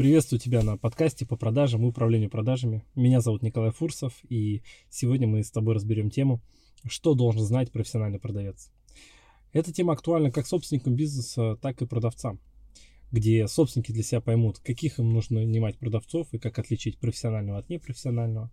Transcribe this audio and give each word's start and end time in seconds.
Приветствую 0.00 0.40
тебя 0.40 0.62
на 0.62 0.78
подкасте 0.78 1.26
по 1.26 1.36
продажам 1.36 1.84
и 1.84 1.88
управлению 1.88 2.30
продажами. 2.30 2.86
Меня 2.94 3.20
зовут 3.20 3.42
Николай 3.42 3.70
Фурсов, 3.70 4.14
и 4.30 4.62
сегодня 4.88 5.28
мы 5.28 5.44
с 5.44 5.50
тобой 5.50 5.74
разберем 5.74 6.08
тему, 6.08 6.40
что 6.86 7.12
должен 7.12 7.42
знать 7.42 7.70
профессиональный 7.70 8.18
продавец. 8.18 8.70
Эта 9.52 9.74
тема 9.74 9.92
актуальна 9.92 10.30
как 10.30 10.46
собственникам 10.46 10.94
бизнеса, 10.94 11.58
так 11.60 11.82
и 11.82 11.86
продавцам, 11.86 12.40
где 13.12 13.46
собственники 13.46 13.92
для 13.92 14.02
себя 14.02 14.22
поймут, 14.22 14.58
каких 14.60 14.98
им 14.98 15.12
нужно 15.12 15.40
нанимать 15.40 15.76
продавцов 15.76 16.32
и 16.32 16.38
как 16.38 16.58
отличить 16.58 16.98
профессионального 16.98 17.58
от 17.58 17.68
непрофессионального. 17.68 18.50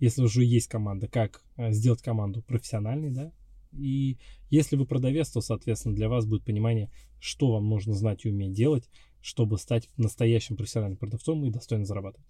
Если 0.00 0.22
уже 0.22 0.42
есть 0.42 0.66
команда, 0.66 1.06
как 1.06 1.44
э, 1.58 1.70
сделать 1.70 2.02
команду 2.02 2.42
профессиональной, 2.42 3.12
да, 3.12 3.32
и 3.72 4.18
если 4.50 4.76
вы 4.76 4.86
продавец, 4.86 5.30
то, 5.30 5.40
соответственно, 5.40 5.94
для 5.94 6.08
вас 6.08 6.26
будет 6.26 6.44
понимание, 6.44 6.90
что 7.20 7.52
вам 7.52 7.68
нужно 7.68 7.94
знать 7.94 8.24
и 8.24 8.30
уметь 8.30 8.52
делать, 8.52 8.88
чтобы 9.20 9.58
стать 9.58 9.88
настоящим 9.96 10.56
профессиональным 10.56 10.98
продавцом 10.98 11.44
и 11.44 11.50
достойно 11.50 11.84
зарабатывать. 11.84 12.26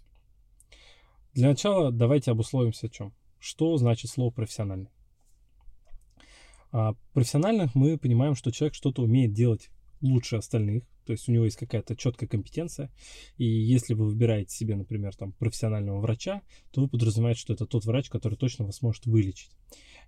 Для 1.34 1.48
начала 1.48 1.92
давайте 1.92 2.30
обусловимся 2.30 2.86
о 2.86 2.90
чем. 2.90 3.14
Что 3.38 3.76
значит 3.76 4.10
слово 4.10 4.30
профессиональный? 4.30 4.90
А, 6.72 6.94
профессиональных 7.12 7.74
мы 7.74 7.98
понимаем, 7.98 8.34
что 8.34 8.50
человек 8.50 8.74
что-то 8.74 9.02
умеет 9.02 9.32
делать 9.32 9.70
лучше 10.00 10.36
остальных, 10.36 10.84
то 11.06 11.12
есть 11.12 11.28
у 11.28 11.32
него 11.32 11.44
есть 11.44 11.56
какая-то 11.56 11.96
четкая 11.96 12.28
компетенция, 12.28 12.90
и 13.36 13.44
если 13.44 13.94
вы 13.94 14.06
выбираете 14.06 14.54
себе, 14.54 14.76
например, 14.76 15.16
там 15.16 15.32
профессионального 15.32 16.00
врача, 16.00 16.42
то 16.70 16.82
вы 16.82 16.88
подразумеваете, 16.88 17.40
что 17.40 17.54
это 17.54 17.66
тот 17.66 17.84
врач, 17.84 18.10
который 18.10 18.36
точно 18.36 18.66
вас 18.66 18.82
может 18.82 19.06
вылечить. 19.06 19.50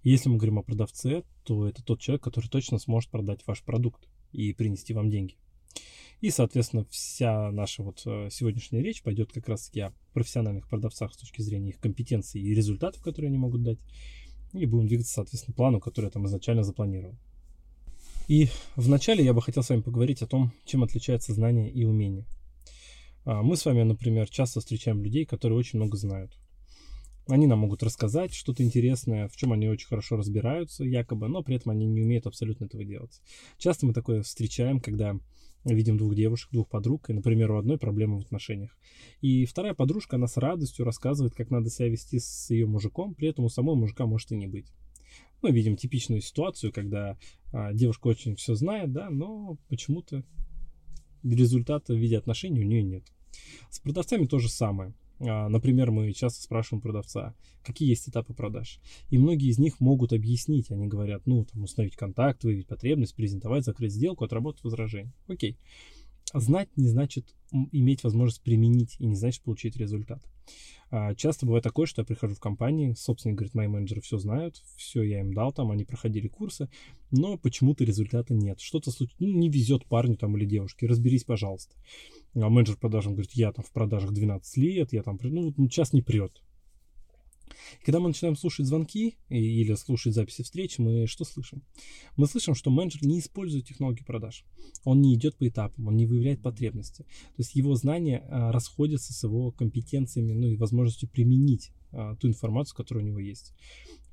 Если 0.03 0.29
мы 0.29 0.37
говорим 0.37 0.59
о 0.59 0.63
продавце, 0.63 1.25
то 1.45 1.67
это 1.67 1.83
тот 1.83 2.01
человек, 2.01 2.23
который 2.23 2.49
точно 2.49 2.79
сможет 2.79 3.11
продать 3.11 3.47
ваш 3.47 3.63
продукт 3.63 4.09
и 4.33 4.53
принести 4.53 4.95
вам 4.95 5.11
деньги. 5.11 5.37
И, 6.21 6.31
соответственно, 6.31 6.85
вся 6.91 7.51
наша 7.51 7.83
вот 7.83 8.03
э, 8.05 8.29
сегодняшняя 8.31 8.83
речь 8.83 9.03
пойдет 9.03 9.33
как 9.33 9.49
раз-таки 9.49 9.81
о 9.81 9.93
профессиональных 10.13 10.69
продавцах 10.69 11.15
с 11.15 11.17
точки 11.17 11.41
зрения 11.41 11.71
их 11.71 11.81
компетенции 11.81 12.41
и 12.41 12.55
результатов, 12.55 13.03
которые 13.03 13.29
они 13.29 13.39
могут 13.39 13.63
дать. 13.63 13.79
И 14.53 14.67
будем 14.67 14.87
двигаться, 14.87 15.15
соответственно, 15.15 15.55
плану, 15.55 15.81
который 15.81 16.07
я 16.07 16.11
там 16.11 16.27
изначально 16.27 16.63
запланировал. 16.63 17.17
И 18.29 18.49
вначале 18.77 19.25
я 19.25 19.33
бы 19.33 19.41
хотел 19.41 19.63
с 19.63 19.71
вами 19.71 19.81
поговорить 19.81 20.23
о 20.23 20.27
том, 20.27 20.53
чем 20.65 20.83
отличаются 20.83 21.33
знания 21.33 21.71
и 21.71 21.85
умения. 21.85 22.27
А, 23.25 23.43
мы 23.43 23.57
с 23.57 23.65
вами, 23.65 23.83
например, 23.83 24.29
часто 24.29 24.61
встречаем 24.61 25.03
людей, 25.03 25.25
которые 25.25 25.59
очень 25.59 25.79
много 25.79 25.97
знают. 25.97 26.39
Они 27.29 27.47
нам 27.47 27.61
могут 27.61 27.83
рассказать 27.83 28.35
что-то 28.35 28.63
интересное, 28.63 29.29
в 29.29 29.37
чем 29.37 29.53
они 29.53 29.69
очень 29.69 29.87
хорошо 29.87 30.17
разбираются, 30.17 30.85
якобы, 30.85 31.29
но 31.29 31.43
при 31.43 31.57
этом 31.57 31.71
они 31.73 31.87
не 31.87 32.03
умеют 32.03 32.27
абсолютно 32.27 32.65
этого 32.65 32.85
делать. 32.85 33.21
Часто 33.59 33.87
мы 33.87 33.93
такое 33.93 34.23
встречаем, 34.23 34.81
когда 34.81 35.19
видим 35.65 35.97
двух 35.97 36.15
девушек, 36.15 36.51
двух 36.53 36.69
подруг, 36.69 37.11
и, 37.11 37.13
например, 37.13 37.51
у 37.53 37.59
одной 37.59 37.79
проблемы 37.79 38.19
в 38.19 38.23
отношениях. 38.23 38.77
И 39.21 39.45
вторая 39.45 39.75
подружка, 39.75 40.17
она 40.17 40.27
с 40.27 40.37
радостью 40.37 40.85
рассказывает, 40.85 41.35
как 41.35 41.51
надо 41.51 41.71
себя 41.71 41.89
вести 41.89 42.19
с 42.19 42.51
ее 42.51 42.67
мужиком, 42.67 43.15
при 43.15 43.29
этом 43.29 43.45
у 43.45 43.49
самого 43.49 43.75
мужика 43.75 44.07
может 44.07 44.33
и 44.33 44.37
не 44.37 44.47
быть. 44.47 44.67
Мы 45.43 45.53
видим 45.53 45.77
типичную 45.77 46.21
ситуацию, 46.21 46.73
когда 46.73 47.19
а, 47.53 47.73
девушка 47.73 48.09
очень 48.09 48.37
все 48.37 48.55
знает, 48.55 48.93
да, 48.93 49.11
но 49.11 49.59
почему-то 49.69 50.23
результата 51.23 51.93
в 51.95 51.97
виде 51.97 52.19
отношений 52.19 52.61
у 52.61 52.65
нее 52.65 52.83
нет. 52.83 53.05
С 53.71 53.81
продавцами 53.81 54.27
то 54.27 54.39
же 54.39 54.49
самое. 54.49 54.95
А, 55.21 55.49
например, 55.49 55.91
мы 55.91 56.13
часто 56.13 56.43
спрашиваем 56.43 56.81
продавца, 56.81 57.35
какие 57.63 57.89
есть 57.91 58.09
этапы 58.09 58.33
продаж. 58.33 58.81
И 59.11 59.19
многие 59.19 59.49
из 59.49 59.59
них 59.59 59.81
могут 59.81 60.13
объяснить. 60.13 60.71
Они 60.71 60.87
говорят, 60.87 61.27
ну, 61.27 61.45
там, 61.45 61.63
установить 61.63 61.97
контакт, 61.97 62.43
выявить 62.43 62.67
потребность, 62.67 63.15
презентовать, 63.15 63.65
закрыть 63.65 63.93
сделку, 63.93 64.25
отработать 64.25 64.65
возражение. 64.65 65.13
Окей. 65.29 65.59
Знать 66.33 66.69
не 66.77 66.89
значит 66.89 67.35
иметь 67.73 68.05
возможность 68.05 68.43
применить 68.43 68.97
и 68.99 69.07
не 69.07 69.17
значит 69.17 69.43
получить 69.43 69.77
результат. 69.77 70.23
А, 70.93 71.15
часто 71.15 71.47
бывает 71.47 71.63
такое, 71.63 71.87
что 71.87 72.03
я 72.03 72.07
прихожу 72.07 72.35
в 72.35 72.41
компании, 72.41 72.95
собственно, 72.95 73.35
говорит, 73.35 73.55
мои 73.55 73.69
менеджеры 73.69 74.01
все 74.01 74.19
знают, 74.19 74.63
все 74.77 75.03
я 75.03 75.21
им 75.21 75.33
дал, 75.33 75.53
там 75.53 75.71
они 75.71 75.85
проходили 75.85 76.27
курсы, 76.27 76.69
но 77.11 77.39
почему-то 77.39 77.85
результата 77.85 78.35
нет. 78.35 78.61
Что-то 78.61 78.91
случ... 78.91 79.11
ну, 79.19 79.29
не 79.29 79.49
везет 79.49 79.87
парню 79.87 80.17
там 80.17 80.37
или 80.37 80.45
девушке, 80.45 80.87
разберись, 80.87 81.25
пожалуйста. 81.25 81.77
А 82.35 82.49
менеджер 82.49 82.77
продажам 82.77 83.13
говорит, 83.13 83.33
я 83.33 83.53
там 83.53 83.65
в 83.65 83.73
продажах 83.73 84.13
12 84.13 84.57
лет, 84.57 84.93
я 84.93 85.03
там, 85.03 85.19
ну, 85.23 85.55
сейчас 85.69 85.93
не 85.93 86.03
прет. 86.03 86.43
Когда 87.85 88.01
мы 88.01 88.09
начинаем 88.09 88.37
слушать 88.37 88.67
звонки 88.67 89.17
или 89.29 89.75
слушать 89.75 90.15
записи 90.15 90.43
встреч, 90.43 90.79
мы 90.79 91.07
что 91.07 91.25
слышим? 91.25 91.63
Мы 92.17 92.27
слышим, 92.27 92.55
что 92.55 92.71
менеджер 92.71 93.05
не 93.05 93.19
использует 93.19 93.67
технологии 93.67 94.03
продаж. 94.03 94.45
Он 94.85 95.01
не 95.01 95.15
идет 95.15 95.37
по 95.37 95.47
этапам, 95.49 95.89
он 95.89 95.97
не 95.97 96.07
выявляет 96.07 96.43
потребности. 96.43 97.03
То 97.03 97.39
есть 97.39 97.55
его 97.55 97.75
знания 97.75 98.27
а, 98.29 98.53
расходятся 98.53 99.13
с 99.13 99.23
его 99.23 99.51
компетенциями, 99.53 100.33
ну 100.33 100.49
и 100.49 100.57
возможностью 100.57 101.09
применить 101.09 101.73
а, 101.93 102.17
ту 102.17 102.29
информацию, 102.29 102.77
которая 102.77 103.05
у 103.05 103.07
него 103.07 103.19
есть. 103.19 103.55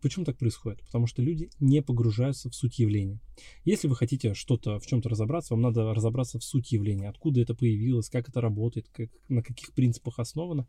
Почему 0.01 0.25
так 0.25 0.37
происходит? 0.37 0.81
Потому 0.81 1.07
что 1.07 1.21
люди 1.23 1.49
не 1.59 1.81
погружаются 1.81 2.49
в 2.49 2.55
суть 2.55 2.77
явления. 2.77 3.19
Если 3.65 3.87
вы 3.87 3.95
хотите 3.95 4.35
что-то 4.35 4.79
в 4.79 4.85
чем-то 4.85 5.09
разобраться, 5.09 5.53
вам 5.53 5.61
надо 5.61 5.93
разобраться 5.93 6.37
в 6.37 6.43
суть 6.43 6.71
явления, 6.71 7.09
откуда 7.09 7.41
это 7.41 7.55
появилось, 7.55 8.09
как 8.09 8.29
это 8.29 8.39
работает, 8.39 8.87
как, 8.89 9.09
на 9.27 9.41
каких 9.41 9.73
принципах 9.73 10.19
основано, 10.19 10.67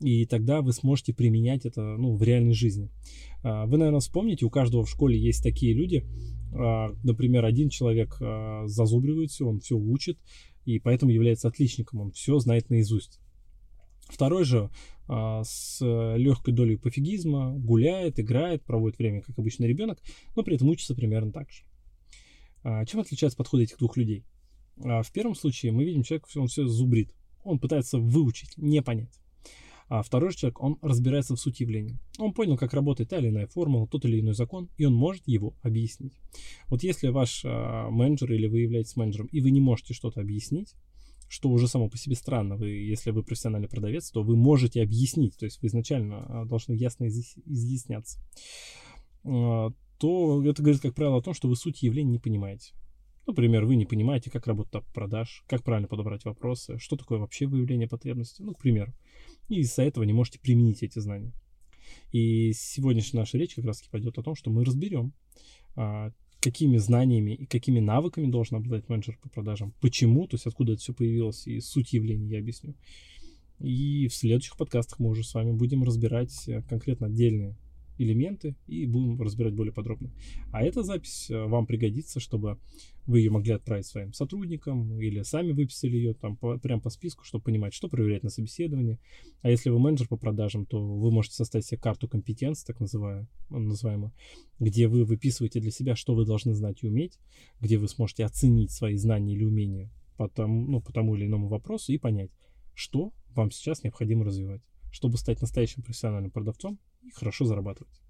и 0.00 0.26
тогда 0.26 0.60
вы 0.60 0.72
сможете 0.72 1.14
применять 1.14 1.66
это 1.66 1.82
ну, 1.96 2.16
в 2.16 2.22
реальной 2.22 2.54
жизни. 2.54 2.90
А, 3.42 3.66
вы, 3.66 3.78
наверное, 3.78 4.00
вспомните, 4.00 4.44
у 4.44 4.50
каждого 4.50 4.84
в 4.84 4.90
школе 4.90 5.18
есть 5.18 5.42
такие 5.42 5.72
люди, 5.72 6.04
а, 6.52 6.90
например, 7.04 7.44
один 7.44 7.68
человек 7.68 8.16
зазубривает 8.66 9.30
все, 9.30 9.46
он 9.46 9.60
все 9.60 9.76
учит, 9.76 10.18
и 10.64 10.78
поэтому 10.78 11.12
является 11.12 11.48
отличником, 11.48 12.00
он 12.00 12.12
все 12.12 12.38
знает 12.38 12.70
наизусть. 12.70 13.20
Второй 14.14 14.44
же 14.44 14.70
а, 15.08 15.42
с 15.42 15.80
легкой 16.16 16.54
долей 16.54 16.76
пофигизма 16.76 17.52
гуляет, 17.52 18.20
играет, 18.20 18.62
проводит 18.62 18.96
время, 18.96 19.22
как 19.22 19.36
обычный 19.36 19.66
ребенок, 19.66 20.00
но 20.36 20.44
при 20.44 20.54
этом 20.54 20.68
учится 20.68 20.94
примерно 20.94 21.32
так 21.32 21.50
же. 21.50 21.64
А, 22.62 22.86
чем 22.86 23.00
отличаются 23.00 23.36
подходы 23.36 23.64
этих 23.64 23.76
двух 23.78 23.96
людей? 23.96 24.24
А, 24.84 25.02
в 25.02 25.10
первом 25.10 25.34
случае 25.34 25.72
мы 25.72 25.84
видим 25.84 26.04
человека, 26.04 26.28
он 26.36 26.46
все 26.46 26.64
зубрит, 26.64 27.12
он 27.42 27.58
пытается 27.58 27.98
выучить, 27.98 28.56
не 28.56 28.82
понять. 28.82 29.18
А 29.88 30.00
второй 30.04 30.30
же 30.30 30.36
человек, 30.36 30.62
он 30.62 30.78
разбирается 30.80 31.34
в 31.34 31.40
сути 31.40 31.62
явления. 31.62 31.98
Он 32.18 32.32
понял, 32.32 32.56
как 32.56 32.72
работает 32.72 33.10
та 33.10 33.18
или 33.18 33.30
иная 33.30 33.48
формула, 33.48 33.88
тот 33.88 34.04
или 34.04 34.20
иной 34.20 34.34
закон, 34.34 34.70
и 34.78 34.84
он 34.84 34.94
может 34.94 35.26
его 35.26 35.56
объяснить. 35.60 36.14
Вот 36.68 36.84
если 36.84 37.08
ваш 37.08 37.42
менеджер 37.44 38.32
или 38.32 38.46
вы 38.46 38.60
являетесь 38.60 38.94
менеджером, 38.94 39.26
и 39.26 39.40
вы 39.40 39.50
не 39.50 39.60
можете 39.60 39.92
что-то 39.92 40.20
объяснить, 40.20 40.74
что 41.34 41.48
уже 41.48 41.66
само 41.66 41.88
по 41.88 41.98
себе 41.98 42.14
странно. 42.14 42.56
Вы, 42.56 42.68
если 42.68 43.10
вы 43.10 43.24
профессиональный 43.24 43.68
продавец, 43.68 44.08
то 44.10 44.22
вы 44.22 44.36
можете 44.36 44.82
объяснить, 44.82 45.36
то 45.36 45.46
есть 45.46 45.60
вы 45.60 45.66
изначально 45.66 46.24
а, 46.28 46.44
должны 46.44 46.74
ясно 46.74 47.08
изъясняться. 47.08 48.20
А, 49.24 49.70
то 49.98 50.44
это 50.46 50.62
говорит, 50.62 50.80
как 50.80 50.94
правило, 50.94 51.18
о 51.18 51.22
том, 51.22 51.34
что 51.34 51.48
вы 51.48 51.56
суть 51.56 51.82
явления 51.82 52.12
не 52.12 52.18
понимаете. 52.20 52.72
Например, 53.26 53.64
вы 53.64 53.74
не 53.74 53.84
понимаете, 53.84 54.30
как 54.30 54.46
работает 54.46 54.84
продаж, 54.94 55.44
как 55.48 55.64
правильно 55.64 55.88
подобрать 55.88 56.24
вопросы, 56.24 56.78
что 56.78 56.96
такое 56.96 57.18
вообще 57.18 57.46
выявление 57.46 57.88
потребности, 57.88 58.42
ну, 58.42 58.54
к 58.54 58.60
примеру. 58.60 58.94
И 59.48 59.60
из-за 59.60 59.82
этого 59.82 60.04
не 60.04 60.12
можете 60.12 60.38
применить 60.38 60.84
эти 60.84 61.00
знания. 61.00 61.32
И 62.12 62.52
сегодняшняя 62.52 63.20
наша 63.20 63.38
речь 63.38 63.56
как 63.56 63.64
раз 63.64 63.78
таки 63.78 63.90
пойдет 63.90 64.18
о 64.18 64.22
том, 64.22 64.36
что 64.36 64.50
мы 64.50 64.64
разберем, 64.64 65.12
а, 65.74 66.12
какими 66.44 66.76
знаниями 66.76 67.30
и 67.30 67.46
какими 67.46 67.80
навыками 67.80 68.30
должен 68.30 68.58
обладать 68.58 68.88
менеджер 68.90 69.18
по 69.22 69.30
продажам, 69.30 69.72
почему, 69.80 70.26
то 70.26 70.34
есть 70.34 70.46
откуда 70.46 70.74
это 70.74 70.82
все 70.82 70.92
появилось 70.92 71.46
и 71.46 71.58
суть 71.60 71.94
явления 71.94 72.28
я 72.28 72.38
объясню. 72.38 72.74
И 73.60 74.08
в 74.08 74.14
следующих 74.14 74.58
подкастах 74.58 74.98
мы 74.98 75.08
уже 75.08 75.24
с 75.24 75.32
вами 75.32 75.52
будем 75.52 75.84
разбирать 75.84 76.46
э, 76.48 76.60
конкретно 76.68 77.06
отдельные 77.06 77.56
элементы 77.98 78.56
и 78.66 78.86
будем 78.86 79.20
разбирать 79.20 79.54
более 79.54 79.72
подробно. 79.72 80.12
А 80.52 80.62
эта 80.62 80.82
запись 80.82 81.30
э, 81.30 81.44
вам 81.44 81.66
пригодится, 81.66 82.20
чтобы 82.20 82.58
вы 83.06 83.20
ее 83.20 83.30
могли 83.30 83.52
отправить 83.52 83.86
своим 83.86 84.12
сотрудникам 84.12 85.00
или 85.00 85.22
сами 85.22 85.52
выписали 85.52 85.96
ее 85.96 86.14
там 86.14 86.36
по, 86.36 86.58
прямо 86.58 86.80
по 86.80 86.90
списку, 86.90 87.24
чтобы 87.24 87.44
понимать, 87.44 87.74
что 87.74 87.88
проверять 87.88 88.22
на 88.22 88.30
собеседовании. 88.30 88.98
А 89.42 89.50
если 89.50 89.70
вы 89.70 89.78
менеджер 89.78 90.08
по 90.08 90.16
продажам, 90.16 90.66
то 90.66 90.82
вы 90.82 91.10
можете 91.10 91.36
составить 91.36 91.66
себе 91.66 91.78
карту 91.78 92.08
компетенций, 92.08 92.66
так 92.66 92.80
называемую, 92.80 93.28
называемую, 93.50 94.12
где 94.58 94.88
вы 94.88 95.04
выписываете 95.04 95.60
для 95.60 95.70
себя, 95.70 95.96
что 95.96 96.14
вы 96.14 96.24
должны 96.24 96.54
знать 96.54 96.82
и 96.82 96.86
уметь, 96.86 97.18
где 97.60 97.78
вы 97.78 97.88
сможете 97.88 98.24
оценить 98.24 98.70
свои 98.70 98.96
знания 98.96 99.34
или 99.34 99.44
умения 99.44 99.90
по 100.16 100.28
тому, 100.28 100.66
ну, 100.66 100.80
по 100.80 100.92
тому 100.92 101.14
или 101.16 101.26
иному 101.26 101.48
вопросу 101.48 101.92
и 101.92 101.98
понять, 101.98 102.30
что 102.74 103.12
вам 103.34 103.50
сейчас 103.50 103.82
необходимо 103.82 104.24
развивать, 104.24 104.62
чтобы 104.90 105.18
стать 105.18 105.40
настоящим 105.40 105.82
профессиональным 105.82 106.30
продавцом 106.30 106.78
и 107.04 107.10
хорошо 107.10 107.44
зарабатывать. 107.44 108.00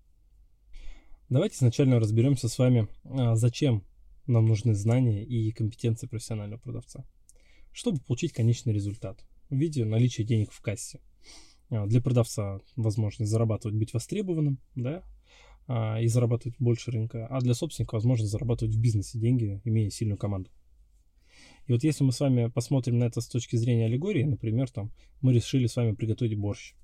Давайте 1.29 1.57
изначально 1.57 1.99
разберемся 1.99 2.49
с 2.49 2.59
вами, 2.59 2.89
а, 3.05 3.35
зачем 3.35 3.83
нам 4.27 4.47
нужны 4.47 4.75
знания 4.75 5.25
и 5.25 5.51
компетенции 5.53 6.07
профессионального 6.07 6.61
продавца, 6.61 7.05
чтобы 7.73 8.01
получить 8.01 8.33
конечный 8.33 8.73
результат 8.73 9.25
в 9.51 9.57
виде 9.57 9.85
наличия 9.85 10.25
денег 10.25 10.53
в 10.53 10.61
кассе. 10.61 11.01
А, 11.71 11.87
для 11.87 12.01
продавца 12.01 12.61
возможность 12.77 13.31
зарабатывать, 13.31 13.77
быть 13.77 13.93
востребованным, 13.93 14.59
да, 14.75 15.03
а, 15.67 16.01
и 16.01 16.07
зарабатывать 16.09 16.57
больше 16.59 16.91
рынка, 16.91 17.27
а 17.27 17.41
для 17.41 17.55
собственника 17.55 17.95
возможность 17.95 18.31
зарабатывать 18.31 18.75
в 18.75 18.81
бизнесе 18.81 19.19
деньги, 19.19 19.61
имея 19.65 19.91
сильную 19.91 20.19
команду. 20.19 20.51
И 21.67 21.73
вот 21.73 21.83
если 21.83 22.05
мы 22.05 22.13
с 22.13 22.21
вами 22.21 22.49
посмотрим 22.49 22.99
на 22.99 23.05
это 23.05 23.21
с 23.21 23.29
точки 23.29 23.57
зрения 23.57 23.87
аллегории, 23.87 24.25
например, 24.25 24.71
там 24.71 24.93
мы 25.23 25.33
решили 25.33 25.67
с 25.67 25.77
вами 25.77 25.93
приготовить 25.93 26.39
борщ. 26.39 26.75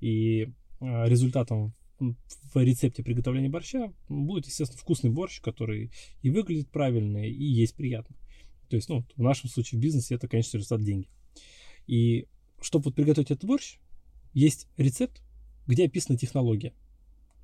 И 0.00 0.52
результатом 0.80 1.74
в 1.98 2.56
рецепте 2.56 3.02
приготовления 3.02 3.50
борща 3.50 3.92
будет, 4.08 4.46
естественно, 4.46 4.80
вкусный 4.80 5.10
борщ, 5.10 5.40
который 5.40 5.92
и 6.22 6.30
выглядит 6.30 6.70
правильно, 6.70 7.18
и 7.18 7.44
есть 7.44 7.74
приятно. 7.74 8.16
То 8.68 8.76
есть, 8.76 8.88
ну, 8.88 9.04
в 9.16 9.22
нашем 9.22 9.50
случае 9.50 9.78
в 9.78 9.82
бизнесе 9.82 10.14
это, 10.14 10.28
конечно, 10.28 10.56
результат 10.56 10.82
деньги. 10.82 11.08
И 11.86 12.26
чтобы 12.60 12.84
вот 12.84 12.94
приготовить 12.94 13.30
этот 13.30 13.44
борщ, 13.44 13.78
есть 14.32 14.68
рецепт, 14.76 15.22
где 15.66 15.86
описана 15.86 16.18
технология. 16.18 16.72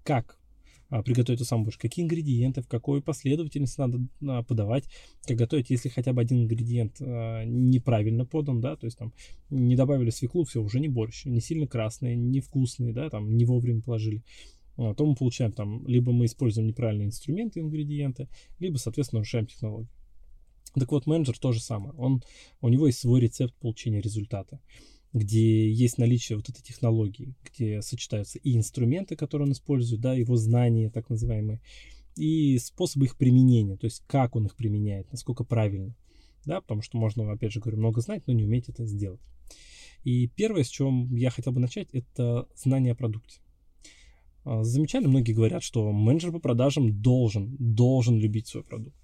Как 0.05 0.39
приготовить 0.89 1.41
эту 1.41 1.45
самую 1.45 1.67
борщ, 1.67 1.79
какие 1.79 2.05
ингредиенты, 2.05 2.63
в 2.63 2.69
какой 2.69 3.03
последовательности 3.03 3.81
надо 3.81 4.01
а, 4.27 4.43
подавать, 4.43 4.85
как 5.27 5.37
готовить, 5.37 5.71
если 5.71 5.89
хотя 5.89 6.13
бы 6.13 6.21
один 6.21 6.45
ингредиент 6.45 6.97
а, 7.01 7.45
неправильно 7.45 8.25
подан, 8.25 8.61
да, 8.61 8.77
то 8.77 8.87
есть 8.87 8.99
там 8.99 9.13
не 9.51 9.77
добавили 9.77 10.11
свеклу, 10.11 10.45
все, 10.45 10.63
уже 10.63 10.81
не 10.81 10.89
борщ, 10.89 11.25
не 11.25 11.41
сильно 11.41 11.67
красный, 11.67 12.17
не 12.17 12.41
вкусный, 12.41 12.93
да, 12.93 13.11
там 13.11 13.37
не 13.37 13.45
вовремя 13.45 13.83
положили, 13.83 14.23
то 14.77 15.07
мы 15.07 15.15
получаем 15.15 15.53
там, 15.53 15.87
либо 15.87 16.13
мы 16.13 16.27
используем 16.27 16.69
неправильные 16.69 17.07
инструменты, 17.07 17.61
ингредиенты, 17.61 18.29
либо, 18.59 18.77
соответственно, 18.77 19.21
нарушаем 19.21 19.47
технологию. 19.47 19.89
Так 20.75 20.93
вот, 20.93 21.07
менеджер 21.07 21.39
то 21.39 21.53
же 21.53 21.61
самое. 21.61 21.95
Он, 21.95 22.23
у 22.61 22.69
него 22.69 22.87
есть 22.87 22.99
свой 22.99 23.21
рецепт 23.21 23.55
получения 23.55 24.03
результата 24.03 24.61
где 25.17 25.71
есть 25.71 25.97
наличие 25.97 26.37
вот 26.37 26.51
этой 26.51 26.63
технологии, 26.63 27.35
где 27.43 27.81
сочетаются 27.81 28.39
и 28.39 28.55
инструменты, 28.55 29.17
которые 29.17 29.47
он 29.47 29.53
использует, 29.53 30.03
да, 30.03 30.13
его 30.13 30.37
знания, 30.37 30.91
так 30.91 31.09
называемые, 31.09 31.61
и 32.17 32.59
способы 32.59 33.07
их 33.07 33.17
применения, 33.17 33.77
то 33.77 33.87
есть 33.87 34.03
как 34.07 34.37
он 34.37 34.45
их 34.45 34.55
применяет, 34.55 35.11
насколько 35.11 35.43
правильно, 35.43 35.95
да, 36.45 36.61
потому 36.61 36.83
что 36.83 36.99
можно, 36.99 37.33
опять 37.33 37.51
же 37.51 37.61
говорю, 37.61 37.79
много 37.79 38.03
знать, 38.03 38.27
но 38.27 38.35
не 38.35 38.45
уметь 38.45 38.69
это 38.69 38.85
сделать. 38.85 39.23
И 40.05 40.29
первое, 40.29 40.65
с 40.65 40.69
чем 40.69 41.15
я 41.17 41.31
хотел 41.31 41.53
бы 41.53 41.61
начать, 41.61 41.89
это 41.93 42.47
знание 42.55 42.93
о 42.93 42.97
продукте. 42.97 43.41
А, 44.45 44.65
замечали, 44.65 45.07
многие 45.07 45.33
говорят, 45.33 45.63
что 45.63 45.91
менеджер 45.93 46.31
по 46.31 46.41
продажам 46.41 47.01
должен, 47.01 47.57
должен 47.59 48.19
любить 48.19 48.49
свой 48.49 48.65
продукт. 48.65 48.97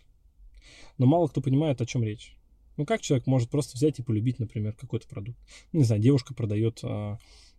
Но 0.98 1.06
мало 1.06 1.26
кто 1.28 1.40
понимает, 1.40 1.80
о 1.80 1.86
чем 1.86 2.02
речь. 2.02 2.36
Ну, 2.76 2.86
как 2.86 3.00
человек 3.00 3.26
может 3.26 3.50
просто 3.50 3.76
взять 3.76 3.98
и 3.98 4.02
полюбить, 4.02 4.38
например, 4.38 4.74
какой-то 4.74 5.06
продукт? 5.08 5.38
Ну, 5.72 5.80
не 5.80 5.84
знаю, 5.84 6.00
девушка 6.00 6.34
продает 6.34 6.80
а, 6.82 7.18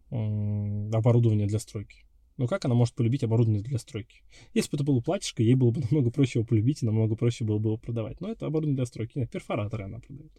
а, 0.09 0.89
оборудование 0.93 1.47
для 1.47 1.59
стройки. 1.59 2.05
Ну, 2.37 2.47
как 2.47 2.65
она 2.65 2.73
может 2.73 2.95
полюбить 2.95 3.23
оборудование 3.23 3.63
для 3.63 3.77
стройки? 3.77 4.23
Если 4.53 4.71
бы 4.71 4.77
это 4.77 4.83
было 4.83 5.01
платьишко, 5.01 5.43
ей 5.43 5.55
было 5.55 5.71
бы 5.71 5.81
намного 5.91 6.09
проще 6.09 6.39
его 6.39 6.47
полюбить 6.47 6.81
и 6.81 6.85
намного 6.85 7.15
проще 7.15 7.43
было 7.43 7.59
бы 7.59 7.69
его 7.69 7.77
продавать. 7.77 8.21
Но 8.21 8.29
это 8.29 8.47
оборудование 8.47 8.77
для 8.77 8.85
стройки. 8.85 9.17
Нет, 9.17 9.31
перфораторы 9.31 9.85
она 9.85 9.99
продает. 9.99 10.31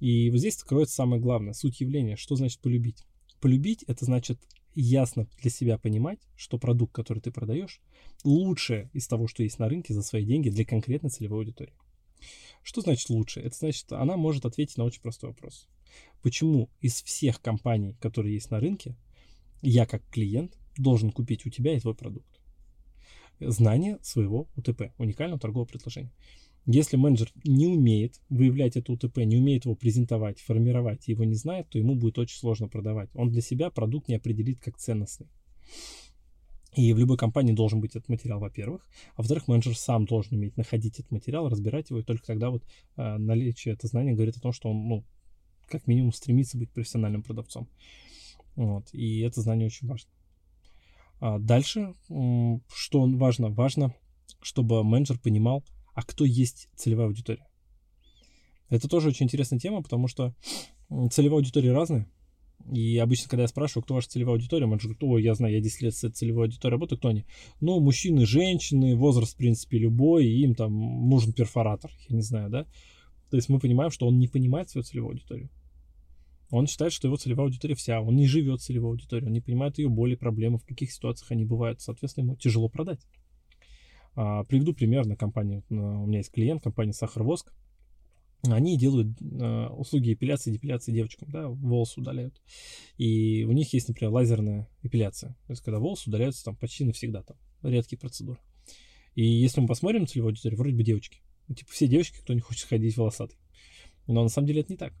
И 0.00 0.30
вот 0.30 0.38
здесь 0.38 0.56
кроется 0.62 0.94
самое 0.94 1.20
главное, 1.20 1.54
суть 1.54 1.80
явления. 1.80 2.16
Что 2.16 2.36
значит 2.36 2.60
полюбить? 2.60 3.04
Полюбить— 3.40 3.82
это 3.86 4.04
значит 4.04 4.38
ясно 4.74 5.26
для 5.40 5.50
себя 5.50 5.78
понимать, 5.78 6.20
что 6.36 6.58
продукт, 6.58 6.94
который 6.94 7.20
ты 7.20 7.30
продаешь, 7.30 7.80
лучшее 8.22 8.90
из 8.92 9.08
того, 9.08 9.26
что 9.26 9.42
есть 9.42 9.58
на 9.58 9.68
рынке 9.68 9.94
за 9.94 10.02
свои 10.02 10.24
деньги 10.24 10.50
для 10.50 10.64
конкретной 10.64 11.10
целевой 11.10 11.40
аудитории. 11.40 11.74
Что 12.62 12.80
значит 12.80 13.08
лучше? 13.10 13.40
Это 13.40 13.56
значит, 13.56 13.92
она 13.92 14.16
может 14.16 14.44
ответить 14.44 14.76
на 14.76 14.84
очень 14.84 15.02
простой 15.02 15.30
вопрос. 15.30 15.68
Почему 16.22 16.68
из 16.80 17.02
всех 17.02 17.40
компаний, 17.40 17.96
которые 18.00 18.34
есть 18.34 18.50
на 18.50 18.60
рынке, 18.60 18.96
я 19.62 19.86
как 19.86 20.02
клиент 20.10 20.58
должен 20.76 21.10
купить 21.10 21.46
у 21.46 21.50
тебя 21.50 21.76
и 21.76 21.80
твой 21.80 21.94
продукт? 21.94 22.40
Знание 23.40 23.98
своего 24.02 24.48
УТП, 24.56 24.92
уникального 24.98 25.40
торгового 25.40 25.66
предложения. 25.66 26.12
Если 26.66 26.96
менеджер 26.96 27.32
не 27.44 27.66
умеет 27.66 28.20
выявлять 28.28 28.76
это 28.76 28.92
УТП, 28.92 29.18
не 29.18 29.38
умеет 29.38 29.64
его 29.64 29.74
презентовать, 29.74 30.40
формировать, 30.40 31.08
его 31.08 31.24
не 31.24 31.34
знает, 31.34 31.70
то 31.70 31.78
ему 31.78 31.94
будет 31.94 32.18
очень 32.18 32.36
сложно 32.36 32.68
продавать. 32.68 33.08
Он 33.14 33.30
для 33.30 33.40
себя 33.40 33.70
продукт 33.70 34.08
не 34.08 34.16
определит 34.16 34.60
как 34.60 34.76
ценностный. 34.76 35.28
И 36.74 36.92
в 36.92 36.98
любой 36.98 37.16
компании 37.16 37.52
должен 37.52 37.80
быть 37.80 37.96
этот 37.96 38.08
материал, 38.08 38.40
во-первых. 38.40 38.86
А 39.14 39.22
во-вторых, 39.22 39.48
менеджер 39.48 39.76
сам 39.76 40.04
должен 40.04 40.36
уметь 40.36 40.56
находить 40.56 40.98
этот 41.00 41.10
материал, 41.10 41.48
разбирать 41.48 41.90
его, 41.90 42.00
и 42.00 42.04
только 42.04 42.26
тогда 42.26 42.50
вот 42.50 42.62
э, 42.96 43.16
наличие 43.16 43.74
этого 43.74 43.88
знания 43.88 44.12
говорит 44.12 44.36
о 44.36 44.40
том, 44.40 44.52
что 44.52 44.70
он, 44.70 44.86
ну, 44.86 45.04
как 45.68 45.86
минимум 45.86 46.12
стремится 46.12 46.58
быть 46.58 46.70
профессиональным 46.70 47.22
продавцом. 47.22 47.68
Вот. 48.56 48.92
И 48.92 49.20
это 49.20 49.40
знание 49.40 49.66
очень 49.66 49.88
важно. 49.88 50.10
А 51.20 51.38
дальше, 51.38 51.94
что 52.08 53.06
важно? 53.06 53.50
Важно, 53.50 53.94
чтобы 54.40 54.84
менеджер 54.84 55.18
понимал, 55.18 55.64
а 55.94 56.02
кто 56.02 56.24
есть 56.24 56.68
целевая 56.76 57.08
аудитория. 57.08 57.46
Это 58.68 58.88
тоже 58.88 59.08
очень 59.08 59.26
интересная 59.26 59.58
тема, 59.58 59.82
потому 59.82 60.08
что 60.08 60.34
целевая 61.10 61.38
аудитория 61.38 61.72
разная. 61.72 62.08
И 62.72 62.98
обычно, 62.98 63.30
когда 63.30 63.42
я 63.42 63.48
спрашиваю, 63.48 63.84
кто 63.84 63.94
ваша 63.94 64.08
целевая 64.08 64.34
аудитория, 64.34 64.66
менеджер 64.66 64.88
говорит, 64.88 65.02
ой, 65.04 65.22
я 65.22 65.34
знаю, 65.34 65.54
я 65.54 65.60
10 65.60 65.82
лет 65.82 65.94
с 65.94 66.10
целевой 66.10 66.46
аудиторией 66.46 66.74
работаю, 66.74 66.98
кто 66.98 67.08
они? 67.08 67.24
Ну, 67.60 67.80
мужчины, 67.80 68.26
женщины, 68.26 68.94
возраст, 68.94 69.34
в 69.34 69.36
принципе, 69.36 69.78
любой, 69.78 70.26
им 70.26 70.54
там 70.54 71.08
нужен 71.08 71.32
перфоратор, 71.32 71.90
я 72.08 72.16
не 72.16 72.22
знаю, 72.22 72.50
да? 72.50 72.64
То 73.30 73.36
есть 73.36 73.48
мы 73.48 73.58
понимаем, 73.58 73.90
что 73.90 74.06
он 74.06 74.18
не 74.18 74.28
понимает 74.28 74.68
свою 74.68 74.84
целевую 74.84 75.12
аудиторию. 75.12 75.50
Он 76.50 76.66
считает, 76.66 76.92
что 76.92 77.08
его 77.08 77.16
целевая 77.16 77.46
аудитория 77.46 77.74
вся, 77.74 78.00
он 78.00 78.16
не 78.16 78.26
живет 78.26 78.60
целевой 78.60 78.92
аудиторией, 78.92 79.26
он 79.26 79.32
не 79.32 79.40
понимает 79.40 79.78
ее 79.78 79.88
боли, 79.88 80.14
проблемы, 80.14 80.58
в 80.58 80.64
каких 80.64 80.90
ситуациях 80.90 81.30
они 81.30 81.44
бывают, 81.44 81.80
соответственно, 81.80 82.24
ему 82.24 82.36
тяжело 82.36 82.68
продать. 82.68 83.00
А, 84.14 84.44
приведу 84.44 84.72
пример 84.72 85.06
на 85.06 85.14
компании, 85.14 85.62
у 85.68 86.06
меня 86.06 86.18
есть 86.18 86.32
клиент, 86.32 86.62
компания 86.62 86.92
Сахар 86.92 87.22
Воск, 87.22 87.52
они 88.44 88.78
делают 88.78 89.08
э, 89.20 89.66
услуги 89.68 90.12
эпиляции, 90.12 90.52
депиляции 90.52 90.92
девочкам, 90.92 91.28
да, 91.30 91.48
волосы 91.48 92.00
удаляют. 92.00 92.40
И 92.96 93.44
у 93.44 93.52
них 93.52 93.72
есть, 93.72 93.88
например, 93.88 94.12
лазерная 94.12 94.68
эпиляция. 94.82 95.30
То 95.46 95.52
есть, 95.52 95.62
когда 95.62 95.80
волосы 95.80 96.08
удаляются 96.08 96.44
там 96.44 96.56
почти 96.56 96.84
навсегда, 96.84 97.22
там, 97.22 97.36
редкие 97.62 97.98
процедуры. 97.98 98.38
И 99.14 99.24
если 99.24 99.60
мы 99.60 99.66
посмотрим 99.66 100.06
целевую 100.06 100.30
аудиторию, 100.30 100.58
вроде 100.58 100.76
бы 100.76 100.84
девочки. 100.84 101.20
Ну, 101.48 101.54
типа 101.54 101.72
все 101.72 101.88
девочки, 101.88 102.18
кто 102.18 102.34
не 102.34 102.40
хочет 102.40 102.68
ходить 102.68 102.96
волосатый. 102.96 103.38
Но 104.06 104.22
на 104.22 104.28
самом 104.28 104.46
деле 104.46 104.60
это 104.60 104.72
не 104.72 104.76
так. 104.76 104.94